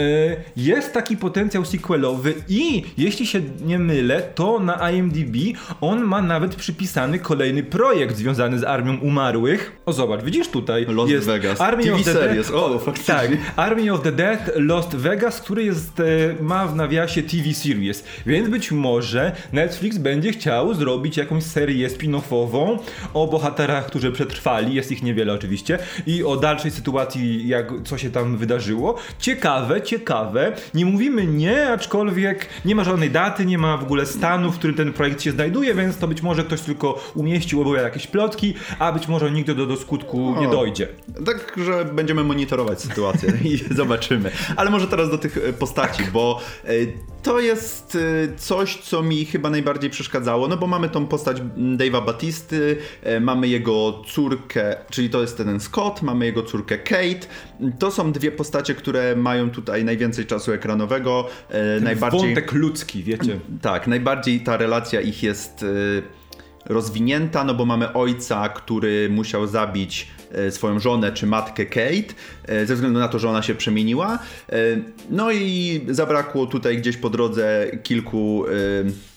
jest 0.56 0.92
taki 0.92 1.16
potencjał 1.16 1.64
sequelowy 1.64 2.34
i 2.48 2.84
jeśli 2.98 3.26
się 3.26 3.40
nie 3.64 3.78
mylę, 3.78 4.22
to 4.34 4.60
na 4.60 4.90
IMDb 4.90 5.36
on 5.88 6.04
ma 6.04 6.22
nawet 6.22 6.54
przypisany 6.54 7.18
kolejny 7.18 7.62
projekt 7.62 8.16
związany 8.16 8.58
z 8.58 8.64
Armią 8.64 8.96
Umarłych. 8.96 9.76
O 9.86 9.92
zobacz, 9.92 10.22
widzisz 10.22 10.48
tutaj, 10.48 10.86
Lost 10.88 11.12
jest 11.12 11.26
Vegas. 11.26 11.60
Army 11.60 11.82
TV 11.82 11.96
of 11.96 12.04
the 12.04 12.12
series. 12.12 12.46
Dead. 12.46 12.56
O, 12.56 12.78
faktycznie. 12.78 13.14
Tak, 13.14 13.30
Army 13.56 13.92
of 13.92 14.02
the 14.02 14.12
Dead 14.12 14.50
Lost 14.56 14.96
Vegas, 14.96 15.40
który 15.40 15.64
jest, 15.64 16.00
e, 16.00 16.04
ma 16.40 16.66
w 16.66 16.76
nawiasie 16.76 17.22
TV 17.22 17.54
series, 17.54 18.04
więc 18.26 18.48
być 18.48 18.72
może 18.72 19.32
Netflix 19.52 19.98
będzie 19.98 20.32
chciał 20.32 20.74
zrobić 20.74 21.16
jakąś 21.16 21.42
serię 21.42 21.88
spin-offową 21.88 22.78
o 23.14 23.26
bohaterach, 23.26 23.86
którzy 23.86 24.12
przetrwali, 24.12 24.74
jest 24.74 24.92
ich 24.92 25.02
niewiele 25.02 25.32
oczywiście, 25.32 25.78
i 26.06 26.24
o 26.24 26.36
dalszej 26.36 26.70
sytuacji, 26.70 27.48
jak, 27.48 27.72
co 27.84 27.98
się 27.98 28.10
tam 28.10 28.36
wydarzyło. 28.36 28.96
Ciekawe, 29.18 29.82
ciekawe. 29.82 30.52
Nie 30.74 30.86
mówimy 30.86 31.26
nie, 31.26 31.68
aczkolwiek 31.68 32.48
nie 32.64 32.74
ma 32.74 32.84
żadnej 32.84 33.10
daty, 33.10 33.46
nie 33.46 33.58
ma 33.58 33.76
w 33.76 33.82
ogóle 33.82 34.06
stanu, 34.06 34.52
w 34.52 34.58
którym 34.58 34.76
ten 34.76 34.92
projekt 34.92 35.22
się 35.22 35.30
znajduje, 35.30 35.73
więc 35.74 35.96
to 35.96 36.08
być 36.08 36.22
może 36.22 36.44
ktoś 36.44 36.60
tylko 36.60 37.02
umieścił 37.14 37.60
obok 37.60 37.76
jakieś 37.76 38.06
plotki, 38.06 38.54
a 38.78 38.92
być 38.92 39.08
może 39.08 39.30
nigdy 39.30 39.54
do, 39.54 39.66
do 39.66 39.76
skutku 39.76 40.34
nie 40.40 40.48
O. 40.48 40.50
dojdzie. 40.50 40.88
Tak, 41.26 41.56
że 41.64 41.84
będziemy 41.84 42.24
monitorować 42.24 42.80
sytuację 42.80 43.32
i 43.50 43.74
zobaczymy. 43.74 44.30
Ale 44.56 44.70
może 44.70 44.86
teraz 44.86 45.10
do 45.10 45.18
tych 45.18 45.38
e, 45.38 45.52
postaci, 45.52 46.02
bo 46.12 46.40
e, 46.64 46.68
to 47.24 47.40
jest 47.40 47.96
e, 47.96 48.36
coś, 48.36 48.76
co 48.76 49.02
mi 49.02 49.24
chyba 49.24 49.50
najbardziej 49.50 49.90
przeszkadzało, 49.90 50.48
no 50.48 50.56
bo 50.56 50.66
mamy 50.66 50.88
tą 50.88 51.06
postać 51.06 51.36
Dave'a 51.76 52.06
Batisty, 52.06 52.76
e, 53.02 53.20
mamy 53.20 53.48
jego 53.48 54.02
córkę, 54.06 54.76
czyli 54.90 55.10
to 55.10 55.20
jest 55.20 55.36
ten 55.36 55.60
Scott, 55.60 56.02
mamy 56.02 56.26
jego 56.26 56.42
córkę 56.42 56.78
Kate. 56.78 57.26
To 57.78 57.90
są 57.90 58.12
dwie 58.12 58.32
postacie, 58.32 58.74
które 58.74 59.16
mają 59.16 59.50
tutaj 59.50 59.84
najwięcej 59.84 60.26
czasu 60.26 60.52
ekranowego, 60.52 61.28
e, 61.50 61.80
najbardziej... 61.80 62.20
Wątek 62.20 62.52
ludzki, 62.52 63.02
wiecie. 63.02 63.40
Tak, 63.62 63.86
najbardziej 63.86 64.40
ta 64.40 64.56
relacja 64.56 65.00
ich 65.00 65.22
jest 65.22 65.62
y, 65.62 66.02
rozwinięta, 66.66 67.44
no 67.44 67.54
bo 67.54 67.64
mamy 67.64 67.92
ojca, 67.92 68.48
który 68.48 69.08
musiał 69.10 69.46
zabić 69.46 70.08
swoją 70.50 70.80
żonę 70.80 71.12
czy 71.12 71.26
matkę 71.26 71.66
Kate, 71.66 72.14
e, 72.46 72.66
ze 72.66 72.74
względu 72.74 72.98
na 72.98 73.08
to, 73.08 73.18
że 73.18 73.28
ona 73.28 73.42
się 73.42 73.54
przemieniła. 73.54 74.18
E, 74.48 74.56
no 75.10 75.32
i 75.32 75.80
zabrakło 75.88 76.46
tutaj 76.46 76.78
gdzieś 76.78 76.96
po 76.96 77.10
drodze 77.10 77.66
kilku 77.82 78.44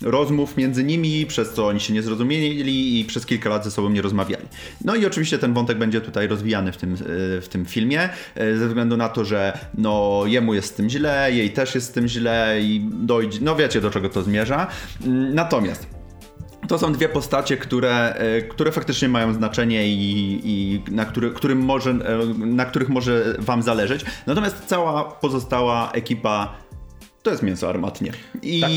rozmów 0.01 0.57
między 0.57 0.83
nimi, 0.83 1.25
przez 1.25 1.53
co 1.53 1.67
oni 1.67 1.79
się 1.79 1.93
nie 1.93 2.01
zrozumieli 2.01 2.99
i 2.99 3.05
przez 3.05 3.25
kilka 3.25 3.49
lat 3.49 3.63
ze 3.63 3.71
sobą 3.71 3.89
nie 3.89 4.01
rozmawiali. 4.01 4.45
No 4.85 4.95
i 4.95 5.05
oczywiście 5.05 5.37
ten 5.37 5.53
wątek 5.53 5.77
będzie 5.77 6.01
tutaj 6.01 6.27
rozwijany 6.27 6.71
w 6.71 6.77
tym, 6.77 6.95
w 7.41 7.47
tym 7.49 7.65
filmie, 7.65 8.09
ze 8.35 8.67
względu 8.67 8.97
na 8.97 9.09
to, 9.09 9.25
że 9.25 9.59
no 9.77 10.23
jemu 10.25 10.53
jest 10.53 10.67
z 10.67 10.73
tym 10.73 10.89
źle, 10.89 11.31
jej 11.33 11.51
też 11.51 11.75
jest 11.75 11.87
z 11.87 11.91
tym 11.91 12.07
źle 12.07 12.57
i 12.61 12.81
dojdzie, 12.93 13.39
no 13.41 13.55
wiecie 13.55 13.81
do 13.81 13.91
czego 13.91 14.09
to 14.09 14.23
zmierza. 14.23 14.67
Mm, 15.05 15.35
natomiast 15.35 15.96
to 16.67 16.79
są 16.79 16.93
dwie 16.93 17.09
postacie, 17.09 17.57
które, 17.57 18.13
e, 18.13 18.41
które 18.41 18.71
faktycznie 18.71 19.09
mają 19.09 19.33
znaczenie 19.33 19.87
i, 19.87 20.41
i 20.43 20.81
na, 20.91 21.05
który, 21.05 21.31
którym 21.31 21.59
może, 21.59 21.91
e, 21.91 22.45
na 22.45 22.65
których 22.65 22.89
może 22.89 23.35
Wam 23.39 23.63
zależeć. 23.63 24.05
Natomiast 24.27 24.65
cała 24.65 25.03
pozostała 25.03 25.91
ekipa 25.91 26.53
to 27.23 27.31
jest 27.31 27.43
mięso 27.43 27.69
armatnie. 27.69 28.11
I 28.41 28.61
tak 28.61 28.71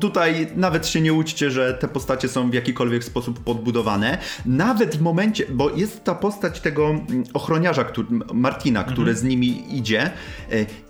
tutaj 0.00 0.46
nawet 0.56 0.86
się 0.86 1.00
nie 1.00 1.12
łudźcie, 1.12 1.50
że 1.50 1.74
te 1.74 1.88
postacie 1.88 2.28
są 2.28 2.50
w 2.50 2.54
jakikolwiek 2.54 3.04
sposób 3.04 3.40
podbudowane. 3.40 4.18
Nawet 4.46 4.96
w 4.96 5.00
momencie, 5.00 5.44
bo 5.52 5.70
jest 5.70 6.04
ta 6.04 6.14
postać 6.14 6.60
tego 6.60 6.90
mm, 6.90 7.24
ochroniarza, 7.34 7.84
który, 7.84 8.08
Martina, 8.34 8.80
mhm. 8.80 8.94
który 8.94 9.14
z 9.14 9.22
nimi 9.22 9.76
idzie 9.76 10.02
e, 10.02 10.10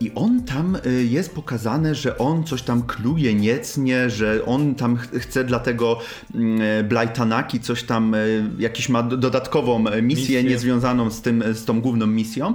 i 0.00 0.12
on 0.14 0.44
tam 0.44 0.76
e, 0.76 0.90
jest 0.90 1.34
pokazane, 1.34 1.94
że 1.94 2.18
on 2.18 2.44
coś 2.44 2.62
tam 2.62 2.82
kluje 2.82 3.34
niecnie, 3.34 4.10
że 4.10 4.44
on 4.46 4.74
tam 4.74 4.96
chce 4.96 5.44
dla 5.44 5.58
tego 5.58 5.98
mm, 6.34 6.60
e, 6.60 6.84
Blytanaki 6.84 7.60
coś 7.60 7.82
tam, 7.82 8.16
jakiś 8.58 8.88
ma 8.88 9.02
dodatkową 9.02 9.78
misję, 9.78 10.02
misję. 10.02 10.44
niezwiązaną 10.44 11.10
z, 11.10 11.22
tym, 11.22 11.44
z 11.54 11.64
tą 11.64 11.80
główną 11.80 12.06
misją 12.06 12.54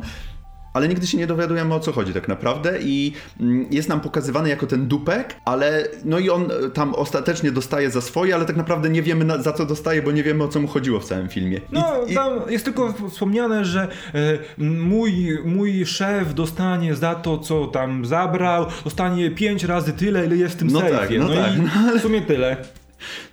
ale 0.73 0.87
nigdy 0.87 1.07
się 1.07 1.17
nie 1.17 1.27
dowiadujemy 1.27 1.73
o 1.73 1.79
co 1.79 1.91
chodzi 1.91 2.13
tak 2.13 2.27
naprawdę 2.27 2.79
i 2.81 3.13
mm, 3.39 3.67
jest 3.71 3.89
nam 3.89 4.01
pokazywany 4.01 4.49
jako 4.49 4.67
ten 4.67 4.87
dupek, 4.87 5.35
ale 5.45 5.87
no 6.05 6.19
i 6.19 6.29
on 6.29 6.43
e, 6.43 6.69
tam 6.69 6.95
ostatecznie 6.95 7.51
dostaje 7.51 7.91
za 7.91 8.01
swoje, 8.01 8.35
ale 8.35 8.45
tak 8.45 8.55
naprawdę 8.55 8.89
nie 8.89 9.01
wiemy 9.01 9.25
na, 9.25 9.37
za 9.41 9.53
co 9.53 9.65
dostaje, 9.65 10.01
bo 10.01 10.11
nie 10.11 10.23
wiemy 10.23 10.43
o 10.43 10.47
co 10.47 10.61
mu 10.61 10.67
chodziło 10.67 10.99
w 10.99 11.05
całym 11.05 11.29
filmie. 11.29 11.57
I, 11.57 11.61
no, 11.71 11.83
tam 12.15 12.49
i... 12.49 12.51
jest 12.51 12.65
tylko 12.65 12.93
wspomniane, 13.09 13.65
że 13.65 13.87
e, 14.13 14.37
mój, 14.57 15.37
mój 15.45 15.85
szef 15.85 16.33
dostanie 16.33 16.95
za 16.95 17.15
to, 17.15 17.37
co 17.37 17.67
tam 17.67 18.05
zabrał, 18.05 18.65
dostanie 18.83 19.31
pięć 19.31 19.63
razy 19.63 19.93
tyle, 19.93 20.25
ile 20.25 20.35
jest 20.35 20.55
w 20.55 20.57
tym 20.57 20.67
no 20.67 20.79
sejfie. 20.79 20.97
Tak, 20.97 21.11
no, 21.11 21.27
no 21.27 21.35
tak, 21.35 21.57
i 21.57 21.61
no, 21.61 21.69
ale... 21.77 21.99
w 21.99 22.01
sumie 22.01 22.21
tyle. 22.21 22.57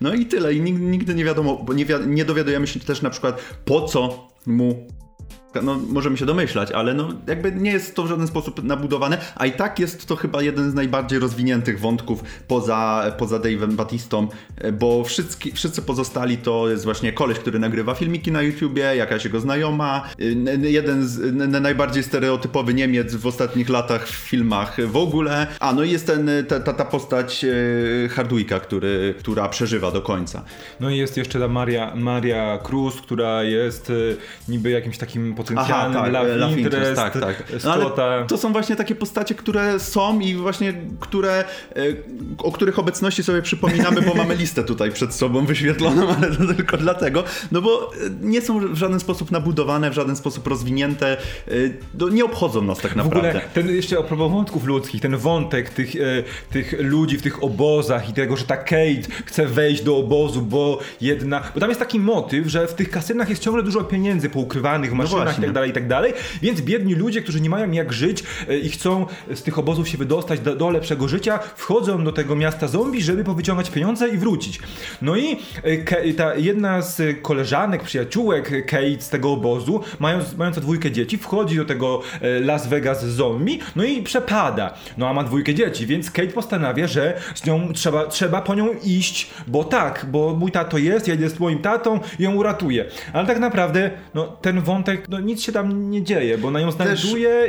No 0.01 0.15
i 0.15 0.27
tyle. 0.27 0.55
I 0.55 0.61
nigdy 0.61 1.15
nie 1.15 1.25
wiadomo, 1.25 1.57
bo 1.65 1.73
nie, 1.73 1.85
wi 1.85 1.95
nie 2.07 2.25
dowiadujemy 2.25 2.67
się 2.67 2.81
też 2.81 3.03
na 3.03 3.11
przykład 3.11 3.41
po 3.65 3.83
co 3.83 4.29
mu 4.47 4.87
no, 5.63 5.81
możemy 5.89 6.17
się 6.17 6.27
domyślać, 6.27 6.73
ale 6.73 6.95
no, 6.95 7.09
jakby 7.27 7.53
nie 7.53 7.71
jest 7.71 7.95
to 7.95 8.03
w 8.03 8.07
żaden 8.07 8.27
sposób 8.27 8.63
nabudowane, 8.63 9.19
a 9.37 9.47
i 9.47 9.53
tak 9.53 9.79
jest 9.79 10.07
to 10.07 10.17
chyba 10.17 10.43
jeden 10.43 10.71
z 10.71 10.75
najbardziej 10.75 11.19
rozwiniętych 11.19 11.81
wątków 11.81 12.25
poza, 12.49 13.13
poza 13.19 13.39
Dave'em 13.39 13.73
Batistą, 13.73 14.29
bo 14.73 15.05
wszyscy, 15.05 15.53
wszyscy 15.53 15.83
pozostali 15.83 16.39
to 16.39 16.69
jest 16.69 16.85
właśnie 16.85 17.13
koleś, 17.13 17.39
który 17.39 17.59
nagrywa 17.59 17.95
filmiki 17.95 18.33
na 18.33 18.43
YouTubie, 18.43 18.97
jakaś 18.97 19.25
jego 19.25 19.41
znajoma, 19.41 20.09
jeden 20.61 21.09
z 21.09 21.37
najbardziej 21.63 22.03
stereotypowy 22.03 22.75
Niemiec 22.75 23.15
w 23.15 23.27
ostatnich 23.27 23.69
latach 23.69 24.09
w 24.09 24.15
filmach 24.15 24.77
w 24.87 24.97
ogóle, 24.97 25.47
a 25.61 25.73
no 25.73 25.85
i 25.85 25.91
jest 25.91 26.07
ten, 26.07 26.31
ta, 26.49 26.61
ta, 26.61 26.73
ta 26.73 26.85
postać 26.85 27.45
e, 27.45 28.09
Hardwicka, 28.09 28.61
który, 28.61 29.15
która 29.19 29.49
przeżywa 29.49 29.91
do 29.91 30.03
końca. 30.03 30.45
No 30.81 30.91
i 30.91 30.97
jest 30.97 31.17
jeszcze 31.17 31.41
ta 31.41 31.49
Maria, 31.49 31.93
Maria 31.95 32.59
Cruz, 32.59 33.01
która 33.01 33.43
jest 33.43 33.91
e, 33.91 33.95
niby 34.49 34.71
jakimś 34.71 34.99
takim 34.99 35.35
potencjalnym 35.37 35.97
Aha, 35.97 36.05
tak, 36.05 36.13
love, 36.13 36.37
love 36.37 36.53
interest, 36.53 36.91
interest, 36.91 37.21
tak, 37.21 37.21
tak. 37.21 37.65
No, 37.65 37.91
to 38.29 38.39
są 38.39 38.53
właśnie 38.53 38.77
takie 38.77 38.95
postacie, 38.95 39.35
które 39.35 39.81
są 39.81 40.21
i 40.21 40.35
właśnie 40.35 40.75
które, 41.01 41.45
e, 41.77 41.83
o 42.39 42.53
których 42.53 42.79
obecności 42.79 43.23
sobie 43.23 43.43
przypominamy, 43.43 44.03
bo 44.03 44.15
mamy 44.15 44.35
listę 44.35 44.65
tutaj 44.65 44.93
przed 44.93 45.15
sobą 45.15 45.47
wyświetloną, 45.47 46.09
ale 46.17 46.37
to 46.37 46.55
tylko 46.55 46.77
dlatego, 46.77 47.25
no 47.53 47.63
bo 47.63 47.93
e, 47.93 47.97
nie 48.21 48.41
są 48.41 48.61
w 48.61 48.77
żaden 48.77 49.01
sposób 49.01 49.31
nabudowane, 49.31 49.91
w 49.91 49.95
żaden 49.95 50.17
sposób 50.17 50.47
rozwinięte, 50.47 51.17
e, 51.49 52.11
nie 52.11 52.25
obchodzą 52.25 52.63
nas 52.63 52.79
tak 52.79 52.97
naprawdę. 52.97 53.33
W 53.33 53.37
ogóle 53.37 53.49
ten 53.55 53.69
jeszcze 53.69 53.99
a 53.99 54.03
propos 54.03 54.33
wątków 54.33 54.65
ludzkich, 54.65 55.01
ten 55.01 55.17
wątek 55.17 55.71
tych, 55.71 55.93
tych 56.51 56.75
ludzi 56.79 57.19
w 57.19 57.23
tych 57.23 57.45
obozach 57.45 58.11
i 58.11 58.13
tego, 58.13 58.37
że 58.37 58.45
ta 58.45 58.57
Kate 58.57 59.03
chce 59.25 59.47
wejść 59.47 59.83
do 59.83 59.97
obozu, 59.97 60.43
bo 60.43 60.79
jedna, 61.01 61.43
bo 61.55 61.61
tam 61.61 61.69
jest 61.69 61.81
taki 61.81 62.01
motyw, 62.01 62.47
że 62.47 62.67
w 62.67 62.75
tych 62.75 62.91
kasynach 62.91 63.29
jest 63.29 63.43
ciągle 63.43 63.63
dużo 63.63 63.85
pieniędzy 63.85 64.31
poukrywanych 64.31 64.91
w 64.91 64.95
no 64.95 65.05
i 65.33 65.41
tak 65.41 65.53
dalej, 65.53 65.71
i 65.71 65.73
tak 65.73 65.87
dalej. 65.89 66.13
Więc 66.43 66.61
biedni 66.61 66.95
ludzie, 66.95 67.23
którzy 67.23 67.41
nie 67.41 67.51
mają 67.51 67.71
jak 67.71 67.93
żyć 67.93 68.25
e, 68.49 68.59
i 68.59 68.69
chcą 68.69 69.07
z 69.35 69.43
tych 69.43 69.59
obozów 69.59 69.89
się 69.89 69.99
wydostać 69.99 70.41
do, 70.41 70.57
do 70.57 70.71
lepszego 70.71 71.09
życia, 71.09 71.39
wchodzą 71.39 72.05
do 72.05 72.13
tego 72.13 72.37
miasta 72.37 72.69
zombie, 72.69 73.03
żeby 73.03 73.25
powyciągać 73.25 73.71
pieniądze 73.71 74.09
i 74.09 74.19
wrócić. 74.19 74.61
No 75.03 75.17
i 75.17 75.39
e, 75.63 76.13
ta 76.13 76.35
jedna 76.35 76.83
z 76.83 77.23
koleżanek, 77.23 77.83
przyjaciółek 77.83 78.67
Kate 78.67 79.01
z 79.01 79.09
tego 79.09 79.33
obozu, 79.33 79.81
mając, 79.99 80.37
mająca 80.37 80.61
dwójkę 80.61 80.91
dzieci, 80.91 81.19
wchodzi 81.19 81.57
do 81.57 81.65
tego 81.65 82.01
e, 82.21 82.41
Las 82.41 82.67
Vegas 82.67 83.05
zombie, 83.05 83.59
no 83.77 83.85
i 83.85 84.03
przepada. 84.03 84.75
No 84.99 85.09
a 85.09 85.13
ma 85.13 85.25
dwójkę 85.25 85.55
dzieci, 85.55 85.87
więc 85.87 86.11
Kate 86.11 86.29
postanawia, 86.29 86.87
że 86.87 87.21
z 87.35 87.47
nią 87.47 87.73
trzeba, 87.73 88.07
trzeba 88.07 88.43
po 88.43 88.55
nią 88.55 88.69
iść, 88.85 89.31
bo 89.47 89.65
tak, 89.65 90.07
bo 90.11 90.37
mój 90.37 90.53
tato 90.53 90.79
jest, 90.79 91.09
ja 91.09 91.15
idę 91.15 91.31
z 91.31 91.41
moim 91.41 91.59
tatą 91.59 92.01
i 92.19 92.23
ją 92.23 92.35
uratuję. 92.35 92.85
Ale 93.13 93.27
tak 93.27 93.39
naprawdę, 93.39 93.91
no 94.15 94.27
ten 94.27 94.61
wątek, 94.61 95.09
no 95.09 95.16
nic 95.21 95.43
się 95.43 95.53
tam 95.53 95.91
nie 95.91 96.03
dzieje, 96.03 96.39
bo 96.39 96.51
na 96.51 96.61
ją 96.61 96.71
znajduje 96.71 97.49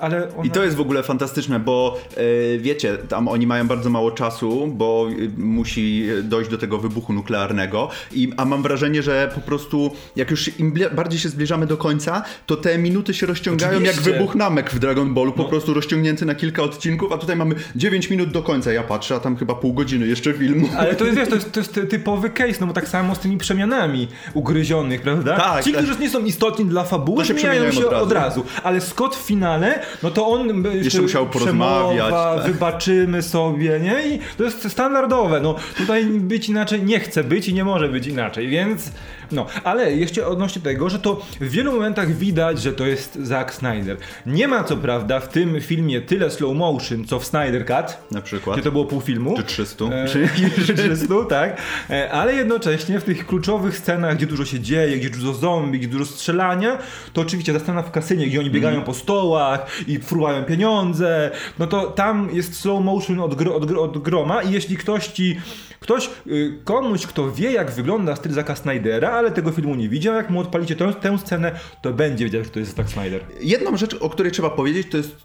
ale 0.00 0.34
ona... 0.34 0.44
I 0.44 0.50
to 0.50 0.64
jest 0.64 0.76
w 0.76 0.80
ogóle 0.80 1.02
fantastyczne, 1.02 1.60
bo 1.60 2.00
yy, 2.16 2.58
wiecie, 2.58 2.98
tam 2.98 3.28
oni 3.28 3.46
mają 3.46 3.68
bardzo 3.68 3.90
mało 3.90 4.10
czasu, 4.10 4.66
bo 4.66 5.06
yy, 5.08 5.30
musi 5.36 6.08
dojść 6.22 6.50
do 6.50 6.58
tego 6.58 6.78
wybuchu 6.78 7.12
nuklearnego, 7.12 7.88
I, 8.12 8.32
a 8.36 8.44
mam 8.44 8.62
wrażenie, 8.62 9.02
że 9.02 9.30
po 9.34 9.40
prostu 9.40 9.90
jak 10.16 10.30
już 10.30 10.60
im 10.60 10.74
bardziej 10.92 11.20
się 11.20 11.28
zbliżamy 11.28 11.66
do 11.66 11.76
końca, 11.76 12.22
to 12.46 12.56
te 12.56 12.78
minuty 12.78 13.14
się 13.14 13.26
rozciągają 13.26 13.78
Oczywiście. 13.78 14.10
jak 14.10 14.18
wybuch 14.18 14.34
namek 14.34 14.70
w 14.70 14.78
Dragon 14.78 15.14
Ballu, 15.14 15.32
po 15.32 15.42
no. 15.42 15.48
prostu 15.48 15.74
rozciągnięty 15.74 16.24
na 16.24 16.34
kilka 16.34 16.62
odcinków, 16.62 17.12
a 17.12 17.18
tutaj 17.18 17.36
mamy 17.36 17.54
9 17.76 18.10
minut 18.10 18.30
do 18.30 18.42
końca. 18.42 18.72
Ja 18.72 18.82
patrzę, 18.82 19.14
a 19.14 19.20
tam 19.20 19.36
chyba 19.36 19.54
pół 19.54 19.72
godziny 19.72 20.06
jeszcze 20.06 20.32
filmu. 20.32 20.68
Ale 20.78 20.94
to 20.94 21.04
jest, 21.04 21.16
wiesz, 21.18 21.28
to 21.28 21.34
jest, 21.34 21.52
to 21.52 21.60
jest 21.60 21.80
typowy 21.90 22.30
case, 22.30 22.56
no 22.60 22.66
bo 22.66 22.72
tak 22.72 22.88
samo 22.88 23.14
z 23.14 23.18
tymi 23.18 23.38
przemianami 23.38 24.08
ugryzionych, 24.34 25.02
prawda? 25.02 25.36
Tak, 25.36 25.64
Ci, 25.64 25.72
tak. 25.72 25.84
którzy 25.84 26.00
nie 26.00 26.10
są 26.10 26.24
istotni 26.24 26.64
dla 26.64 26.84
fabuły, 26.84 27.24
się 27.24 27.34
zmieniają 27.34 27.72
się 27.72 27.86
od 27.86 27.92
razu. 27.92 28.04
od 28.04 28.12
razu. 28.12 28.44
Ale 28.62 28.80
Scott 28.80 29.16
w 29.16 29.26
finale 29.26 29.82
no 30.02 30.10
to 30.10 30.26
on 30.26 30.64
jeszcze, 30.74 31.02
musiał 31.02 31.26
porozmawiać. 31.26 32.10
Tak. 32.10 32.46
Wybaczymy 32.46 33.22
sobie, 33.22 33.80
nie? 33.80 34.14
I 34.14 34.18
to 34.38 34.44
jest 34.44 34.70
standardowe. 34.70 35.40
No 35.40 35.54
tutaj 35.76 36.04
być 36.04 36.48
inaczej 36.48 36.82
nie 36.82 37.00
chce 37.00 37.24
być 37.24 37.48
i 37.48 37.54
nie 37.54 37.64
może 37.64 37.88
być 37.88 38.06
inaczej, 38.06 38.48
więc 38.48 38.90
no, 39.32 39.46
ale 39.64 39.92
jeszcze 39.92 40.26
odnośnie 40.26 40.62
tego, 40.62 40.90
że 40.90 40.98
to 40.98 41.20
w 41.40 41.50
wielu 41.50 41.72
momentach 41.72 42.14
widać, 42.14 42.62
że 42.62 42.72
to 42.72 42.86
jest 42.86 43.14
Zack 43.14 43.54
Snyder. 43.54 43.96
Nie 44.26 44.48
ma 44.48 44.64
co 44.64 44.76
prawda 44.76 45.20
w 45.20 45.28
tym 45.28 45.60
filmie 45.60 46.00
tyle 46.00 46.30
slow 46.30 46.56
motion, 46.56 47.04
co 47.04 47.20
w 47.20 47.26
Snyder 47.26 47.66
Cut. 47.66 47.96
Na 48.10 48.22
przykład. 48.22 48.56
Gdzie 48.56 48.64
to 48.64 48.72
było 48.72 48.84
pół 48.84 49.00
filmu. 49.00 49.36
Czy 49.36 49.42
300. 49.42 49.84
E, 49.84 50.08
czy 50.08 50.74
300, 50.74 51.14
tak. 51.28 51.60
E, 51.90 52.10
ale 52.10 52.34
jednocześnie 52.34 53.00
w 53.00 53.04
tych 53.04 53.26
kluczowych 53.26 53.78
scenach, 53.78 54.16
gdzie 54.16 54.26
dużo 54.26 54.44
się 54.44 54.60
dzieje, 54.60 54.96
gdzie 54.96 55.10
dużo 55.10 55.34
zombie, 55.34 55.78
gdzie 55.78 55.88
dużo 55.88 56.06
strzelania, 56.06 56.78
to 57.12 57.20
oczywiście 57.20 57.52
ta 57.52 57.60
scena 57.60 57.82
w 57.82 57.90
kasynie, 57.90 58.26
gdzie 58.26 58.40
oni 58.40 58.50
biegają 58.50 58.74
mm. 58.74 58.86
po 58.86 58.94
stołach 58.94 59.66
i 59.86 59.98
fruwają 59.98 60.44
pieniądze, 60.44 61.30
no 61.58 61.66
to 61.66 61.86
tam 61.86 62.28
jest 62.32 62.60
slow 62.60 62.84
motion 62.84 63.20
od, 63.20 63.34
gro, 63.34 63.56
od, 63.56 63.70
od 63.70 63.98
groma 63.98 64.42
i 64.42 64.52
jeśli 64.52 64.76
ktoś 64.76 65.06
ci 65.06 65.36
Ktoś, 65.80 66.10
y, 66.26 66.58
komuś, 66.64 67.06
kto 67.06 67.32
wie, 67.32 67.52
jak 67.52 67.70
wygląda 67.70 68.16
styl 68.16 68.32
Zacka 68.32 68.56
Snydera, 68.56 69.15
ale 69.16 69.30
tego 69.30 69.52
filmu 69.52 69.74
nie 69.74 69.88
widział, 69.88 70.14
jak 70.14 70.30
mu 70.30 70.40
odpalicie 70.40 70.76
tę, 70.76 70.92
tę 70.92 71.18
scenę, 71.18 71.52
to 71.82 71.92
będzie 71.92 72.24
wiedział, 72.24 72.44
że 72.44 72.50
to 72.50 72.58
jest 72.58 72.76
Zack 72.76 72.88
Snyder. 72.88 73.20
Jedną 73.40 73.76
rzecz, 73.76 73.94
o 73.94 74.10
której 74.10 74.32
trzeba 74.32 74.50
powiedzieć, 74.50 74.86
to 74.90 74.96
jest 74.96 75.16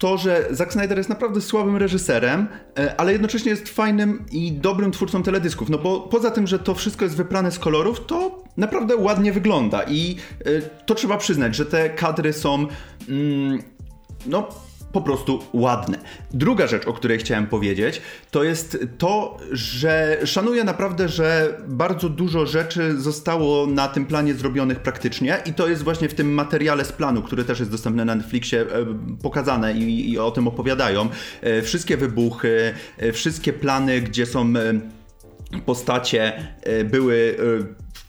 to, 0.00 0.18
że 0.18 0.46
Zack 0.50 0.72
Snyder 0.72 0.98
jest 0.98 1.10
naprawdę 1.10 1.40
słabym 1.40 1.76
reżyserem, 1.76 2.46
e, 2.78 3.00
ale 3.00 3.12
jednocześnie 3.12 3.50
jest 3.50 3.68
fajnym 3.68 4.24
i 4.32 4.52
dobrym 4.52 4.92
twórcą 4.92 5.22
teledysków. 5.22 5.70
No 5.70 5.78
bo 5.78 6.00
poza 6.00 6.30
tym, 6.30 6.46
że 6.46 6.58
to 6.58 6.74
wszystko 6.74 7.04
jest 7.04 7.16
wyprane 7.16 7.52
z 7.52 7.58
kolorów, 7.58 8.06
to 8.06 8.44
naprawdę 8.56 8.96
ładnie 8.96 9.32
wygląda 9.32 9.82
i 9.82 10.16
e, 10.44 10.62
to 10.62 10.94
trzeba 10.94 11.16
przyznać, 11.18 11.56
że 11.56 11.66
te 11.66 11.90
kadry 11.90 12.32
są. 12.32 12.66
Mm, 13.08 13.62
no, 14.26 14.48
po 14.92 15.00
prostu 15.00 15.42
ładne. 15.52 15.98
Druga 16.30 16.66
rzecz, 16.66 16.86
o 16.86 16.92
której 16.92 17.18
chciałem 17.18 17.46
powiedzieć, 17.46 18.02
to 18.30 18.44
jest 18.44 18.86
to, 18.98 19.38
że 19.52 20.18
szanuję 20.24 20.64
naprawdę, 20.64 21.08
że 21.08 21.58
bardzo 21.68 22.08
dużo 22.08 22.46
rzeczy 22.46 23.00
zostało 23.00 23.66
na 23.66 23.88
tym 23.88 24.06
planie 24.06 24.34
zrobionych 24.34 24.80
praktycznie 24.80 25.38
i 25.46 25.54
to 25.54 25.68
jest 25.68 25.82
właśnie 25.82 26.08
w 26.08 26.14
tym 26.14 26.34
materiale 26.34 26.84
z 26.84 26.92
planu, 26.92 27.22
który 27.22 27.44
też 27.44 27.58
jest 27.58 27.70
dostępny 27.70 28.04
na 28.04 28.14
Netflixie, 28.14 28.60
e, 28.60 28.66
pokazane 29.22 29.74
i, 29.74 30.10
i 30.10 30.18
o 30.18 30.30
tym 30.30 30.48
opowiadają. 30.48 31.08
E, 31.40 31.62
wszystkie 31.62 31.96
wybuchy, 31.96 32.74
e, 32.98 33.12
wszystkie 33.12 33.52
plany, 33.52 34.00
gdzie 34.00 34.26
są 34.26 34.52
postacie 35.66 36.54
były 36.84 37.36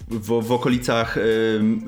w, 0.08 0.42
w 0.48 0.52
okolicach, 0.52 1.18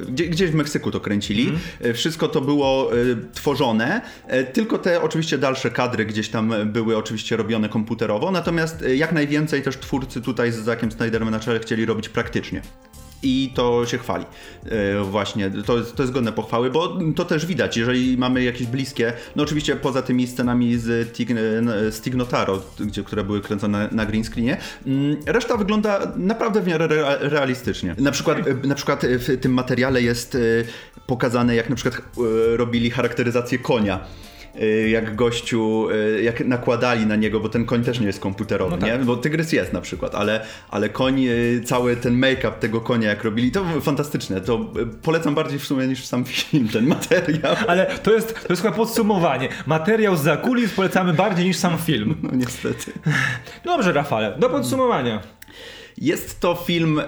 gdzie, 0.09 0.27
gdzieś 0.27 0.51
w 0.51 0.55
Meksyku 0.55 0.91
to 0.91 0.99
kręcili. 0.99 1.49
Mm. 1.81 1.93
Wszystko 1.93 2.27
to 2.27 2.41
było 2.41 2.91
tworzone, 3.33 4.01
tylko 4.53 4.77
te 4.77 5.01
oczywiście 5.01 5.37
dalsze 5.37 5.71
kadry 5.71 6.05
gdzieś 6.05 6.29
tam 6.29 6.53
były 6.65 6.97
oczywiście 6.97 7.37
robione 7.37 7.69
komputerowo, 7.69 8.31
natomiast 8.31 8.83
jak 8.95 9.11
najwięcej 9.11 9.61
też 9.61 9.77
twórcy 9.77 10.21
tutaj 10.21 10.51
z 10.51 10.55
Zakiem 10.55 10.91
Snyderem 10.91 11.29
na 11.29 11.39
czele 11.39 11.59
chcieli 11.59 11.85
robić 11.85 12.09
praktycznie 12.09 12.61
i 13.23 13.51
to 13.55 13.85
się 13.85 13.97
chwali. 13.97 14.25
E, 14.65 15.03
właśnie, 15.03 15.51
to, 15.65 15.81
to 15.81 16.03
jest 16.03 16.13
godne 16.13 16.31
pochwały, 16.31 16.69
bo 16.69 16.99
to 17.15 17.25
też 17.25 17.45
widać, 17.45 17.77
jeżeli 17.77 18.17
mamy 18.17 18.43
jakieś 18.43 18.67
bliskie, 18.67 19.13
no 19.35 19.43
oczywiście 19.43 19.75
poza 19.75 20.01
tymi 20.01 20.27
scenami 20.27 20.77
z, 20.77 21.13
Tig, 21.13 21.29
z 21.89 22.01
Tignotaro, 22.01 22.61
gdzie, 22.79 23.03
które 23.03 23.23
były 23.23 23.41
kręcone 23.41 23.89
na 23.91 24.05
green 24.05 24.23
screenie, 24.23 24.57
mm, 24.85 25.17
reszta 25.25 25.57
wygląda 25.57 26.13
naprawdę 26.15 26.61
w 26.61 26.67
miarę 26.67 26.87
realistycznie. 27.19 27.95
Na 27.97 28.11
przykład, 28.11 28.37
e, 28.47 28.67
na 28.67 28.75
przykład 28.75 29.05
w 29.05 29.41
tym 29.41 29.53
materiale 29.53 30.01
jest 30.01 30.35
e, 30.35 30.39
pokazane, 31.07 31.55
jak 31.55 31.69
na 31.69 31.75
przykład 31.75 32.01
robili 32.57 32.89
charakteryzację 32.89 33.59
konia 33.59 33.99
jak 34.91 35.15
gościu, 35.15 35.87
y, 35.89 36.23
jak 36.23 36.45
nakładali 36.45 37.05
na 37.05 37.15
niego, 37.15 37.39
bo 37.39 37.49
ten 37.49 37.65
koń 37.65 37.83
też 37.83 37.99
nie 37.99 38.07
jest 38.07 38.19
komputerowy, 38.19 38.71
no 38.71 38.77
tak. 38.77 38.99
nie? 38.99 39.05
Bo 39.05 39.17
tygrys 39.17 39.51
jest 39.51 39.73
na 39.73 39.81
przykład, 39.81 40.15
ale, 40.15 40.45
ale 40.69 40.89
koń, 40.89 41.25
y, 41.25 41.61
cały 41.65 41.95
ten 41.95 42.13
make-up 42.19 42.51
tego 42.59 42.81
konia 42.81 43.09
jak 43.09 43.23
robili, 43.23 43.51
to 43.51 43.65
fantastyczne. 43.81 44.41
To 44.41 44.71
polecam 45.01 45.35
bardziej 45.35 45.59
w 45.59 45.65
sumie 45.65 45.87
niż 45.87 46.05
sam 46.05 46.25
film, 46.33 46.67
ten 46.67 46.87
materiał. 46.87 47.55
Ale 47.67 47.85
to 47.85 48.13
jest, 48.13 48.33
to 48.33 48.53
jest 48.53 48.61
chyba 48.61 48.73
podsumowanie. 48.75 49.49
Materiał 49.65 50.17
z 50.17 50.21
zakulis 50.21 50.73
polecamy 50.73 51.13
bardziej 51.13 51.45
niż 51.45 51.57
sam 51.57 51.77
film. 51.77 52.15
No 52.23 52.29
niestety. 52.33 52.91
Dobrze, 53.65 53.93
Rafale, 53.93 54.35
do 54.39 54.49
podsumowania. 54.49 55.21
Jest 55.97 56.39
to 56.39 56.55
film 56.55 57.01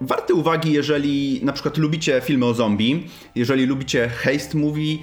warty 0.00 0.34
uwagi, 0.34 0.72
jeżeli 0.72 1.40
na 1.44 1.52
przykład 1.52 1.76
lubicie 1.76 2.20
filmy 2.20 2.46
o 2.46 2.54
zombie, 2.54 3.06
jeżeli 3.34 3.66
lubicie 3.66 4.08
heist 4.08 4.54
movie, 4.54 4.98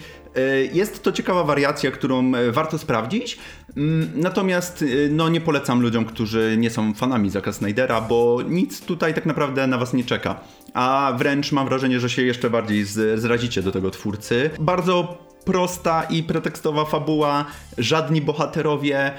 jest 0.73 1.03
to 1.03 1.11
ciekawa 1.11 1.43
wariacja, 1.43 1.91
którą 1.91 2.35
e, 2.35 2.51
warto 2.51 2.77
sprawdzić. 2.77 3.39
Mm, 3.77 4.11
natomiast 4.15 4.81
e, 4.81 4.85
no, 5.09 5.29
nie 5.29 5.41
polecam 5.41 5.81
ludziom, 5.81 6.05
którzy 6.05 6.55
nie 6.57 6.69
są 6.69 6.93
fanami 6.93 7.29
Zacka 7.29 7.51
Snydera, 7.51 8.01
bo 8.01 8.39
nic 8.49 8.81
tutaj 8.81 9.13
tak 9.13 9.25
naprawdę 9.25 9.67
na 9.67 9.77
was 9.77 9.93
nie 9.93 10.03
czeka. 10.03 10.39
A 10.73 11.13
wręcz 11.17 11.51
mam 11.51 11.67
wrażenie, 11.67 11.99
że 11.99 12.09
się 12.09 12.21
jeszcze 12.21 12.49
bardziej 12.49 12.85
zrazicie 13.15 13.61
do 13.61 13.71
tego 13.71 13.91
twórcy. 13.91 14.49
Bardzo 14.59 15.17
prosta 15.45 16.03
i 16.03 16.23
pretekstowa 16.23 16.85
fabuła, 16.85 17.45
żadni 17.77 18.21
bohaterowie, 18.21 19.11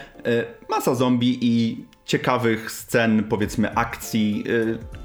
masa 0.70 0.94
zombie 0.94 1.38
i 1.40 1.84
ciekawych 2.04 2.70
scen, 2.70 3.24
powiedzmy 3.24 3.74
akcji. 3.74 4.44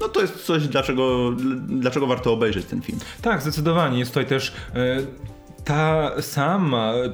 No 0.00 0.08
to 0.08 0.20
jest 0.20 0.44
coś, 0.44 0.68
dlaczego, 0.68 1.32
dlaczego 1.66 2.06
warto 2.06 2.32
obejrzeć 2.32 2.66
ten 2.66 2.82
film. 2.82 2.98
Tak, 3.22 3.42
zdecydowanie. 3.42 3.98
Jest 3.98 4.10
tutaj 4.10 4.26
też 4.26 4.52
ta 5.68 6.22
sama 6.22 6.92
e, 6.94 7.06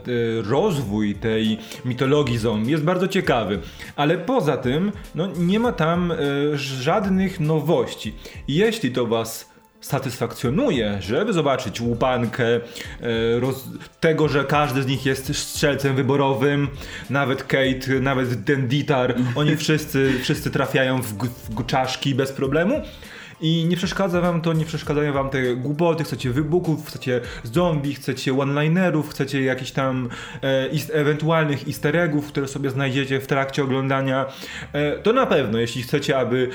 rozwój 0.43 1.15
tej 1.15 1.59
mitologii 1.85 2.39
zombie 2.39 2.71
jest 2.71 2.85
bardzo 2.85 3.09
ciekawy, 3.09 3.59
ale 3.97 4.19
poza 4.19 4.57
tym 4.57 4.93
no, 5.15 5.27
nie 5.37 5.61
ma 5.61 5.73
tam 5.73 6.13
e, 6.13 6.17
żadnych 6.57 7.41
nowości. 7.41 8.15
Jeśli 8.49 8.93
to 8.93 9.07
was 9.07 9.55
satysfakcjonuje, 9.81 10.99
żeby 11.01 11.33
zobaczyć 11.33 11.81
łupankę 11.81 12.47
e, 12.55 12.61
roz, 13.41 13.69
tego, 14.01 14.29
że 14.29 14.45
każdy 14.45 14.83
z 14.83 14.87
nich 14.87 15.07
jest 15.07 15.37
strzelcem 15.37 15.97
wyborowym, 15.97 16.69
nawet 17.11 17.45
Kate, 17.45 18.01
nawet 18.01 18.45
ten 18.45 18.69
Ditar, 18.69 19.15
oni 19.35 19.57
wszyscy, 19.63 20.13
wszyscy 20.23 20.51
trafiają 20.51 21.03
w, 21.03 21.13
w 21.13 21.67
czaszki 21.67 22.15
bez 22.15 22.33
problemu, 22.33 22.83
i 23.41 23.65
nie 23.65 23.77
przeszkadza 23.77 24.21
wam 24.21 24.41
to, 24.41 24.53
nie 24.53 24.65
przeszkadzają 24.65 25.13
wam 25.13 25.31
te 25.31 25.57
głupoty, 25.57 26.05
chcecie 26.05 26.31
wybuchów, 26.31 26.87
chcecie 26.87 27.21
zombie, 27.43 27.95
chcecie 27.95 28.39
one-linerów, 28.39 29.11
chcecie 29.11 29.43
jakichś 29.43 29.71
tam 29.71 30.09
e, 30.43 30.71
ewentualnych 30.93 31.69
easter 31.69 31.97
eggów, 31.97 32.27
które 32.27 32.49
sobie 32.49 32.71
znajdziecie 32.71 33.21
w 33.21 33.27
trakcie 33.27 33.65
oglądania. 33.65 34.27
E, 34.73 34.99
to 34.99 35.13
na 35.13 35.27
pewno, 35.27 35.59
jeśli 35.59 35.83
chcecie, 35.83 36.19
aby 36.19 36.49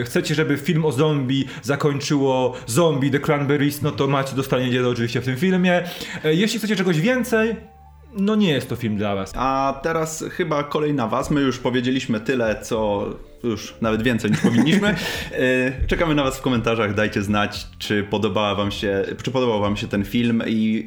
e, 0.00 0.04
chcecie, 0.04 0.34
żeby 0.34 0.56
film 0.56 0.84
o 0.84 0.92
zombie 0.92 1.44
zakończyło 1.62 2.54
zombie 2.66 3.10
The 3.10 3.20
Cranberries, 3.20 3.82
no 3.82 3.90
to 3.90 4.06
macie, 4.06 4.36
dostaniecie 4.36 4.82
to 4.82 4.88
oczywiście 4.88 5.20
w 5.20 5.24
tym 5.24 5.36
filmie. 5.36 5.82
E, 6.24 6.34
jeśli 6.34 6.58
chcecie 6.58 6.76
czegoś 6.76 7.00
więcej, 7.00 7.56
no 8.16 8.34
nie 8.34 8.50
jest 8.50 8.68
to 8.68 8.76
film 8.76 8.96
dla 8.96 9.14
was. 9.14 9.32
A 9.36 9.80
teraz 9.82 10.24
chyba 10.30 10.64
kolej 10.64 10.94
na 10.94 11.08
was. 11.08 11.30
My 11.30 11.40
już 11.40 11.58
powiedzieliśmy 11.58 12.20
tyle, 12.20 12.60
co 12.62 13.06
już 13.44 13.74
nawet 13.80 14.02
więcej 14.02 14.30
niż 14.30 14.40
powinniśmy. 14.40 14.88
E, 14.88 14.96
czekamy 15.86 16.14
na 16.14 16.24
was 16.24 16.38
w 16.38 16.42
komentarzach. 16.42 16.94
Dajcie 16.94 17.22
znać, 17.22 17.66
czy 17.78 18.02
podobała 18.02 18.54
wam 18.54 18.70
się, 18.70 19.04
czy 19.22 19.30
podobał 19.30 19.60
wam 19.60 19.76
się 19.76 19.88
ten 19.88 20.04
film 20.04 20.42
i 20.46 20.84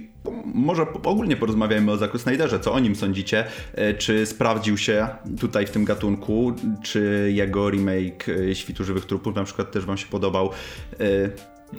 może 0.54 0.86
ogólnie 1.04 1.38
porozmawiajmy 1.38 1.92
o 1.92 1.98
Zaku 1.98 2.18
Snyderze, 2.18 2.60
co 2.60 2.74
o 2.74 2.80
nim 2.80 2.96
sądzicie, 2.96 3.46
e, 3.74 3.94
czy 3.94 4.26
sprawdził 4.26 4.78
się 4.78 5.08
tutaj 5.40 5.66
w 5.66 5.70
tym 5.70 5.86
gatunku, 5.86 6.54
czy 6.84 7.32
jego 7.34 7.70
remake 7.70 8.30
e, 8.30 8.56
Świtu 8.56 8.84
Żywych 8.84 9.06
Trupów 9.06 9.36
na 9.36 9.44
przykład 9.44 9.72
też 9.72 9.86
wam 9.86 9.98
się 9.98 10.08
podobał. 10.08 10.50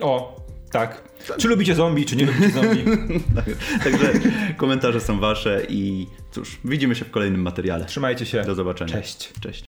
O, 0.00 0.47
tak. 0.70 1.08
Czy 1.38 1.48
lubicie 1.48 1.74
zombie, 1.74 2.04
czy 2.04 2.16
nie 2.16 2.26
lubicie 2.26 2.50
zombie? 2.50 2.84
Także 3.84 4.12
komentarze 4.56 5.00
są 5.00 5.20
wasze 5.20 5.62
i 5.68 6.06
cóż, 6.30 6.58
widzimy 6.64 6.94
się 6.94 7.04
w 7.04 7.10
kolejnym 7.10 7.42
materiale. 7.42 7.84
Trzymajcie 7.84 8.26
się. 8.26 8.42
Do 8.42 8.54
zobaczenia. 8.54 8.92
Cześć. 8.92 9.32
Cześć. 9.40 9.56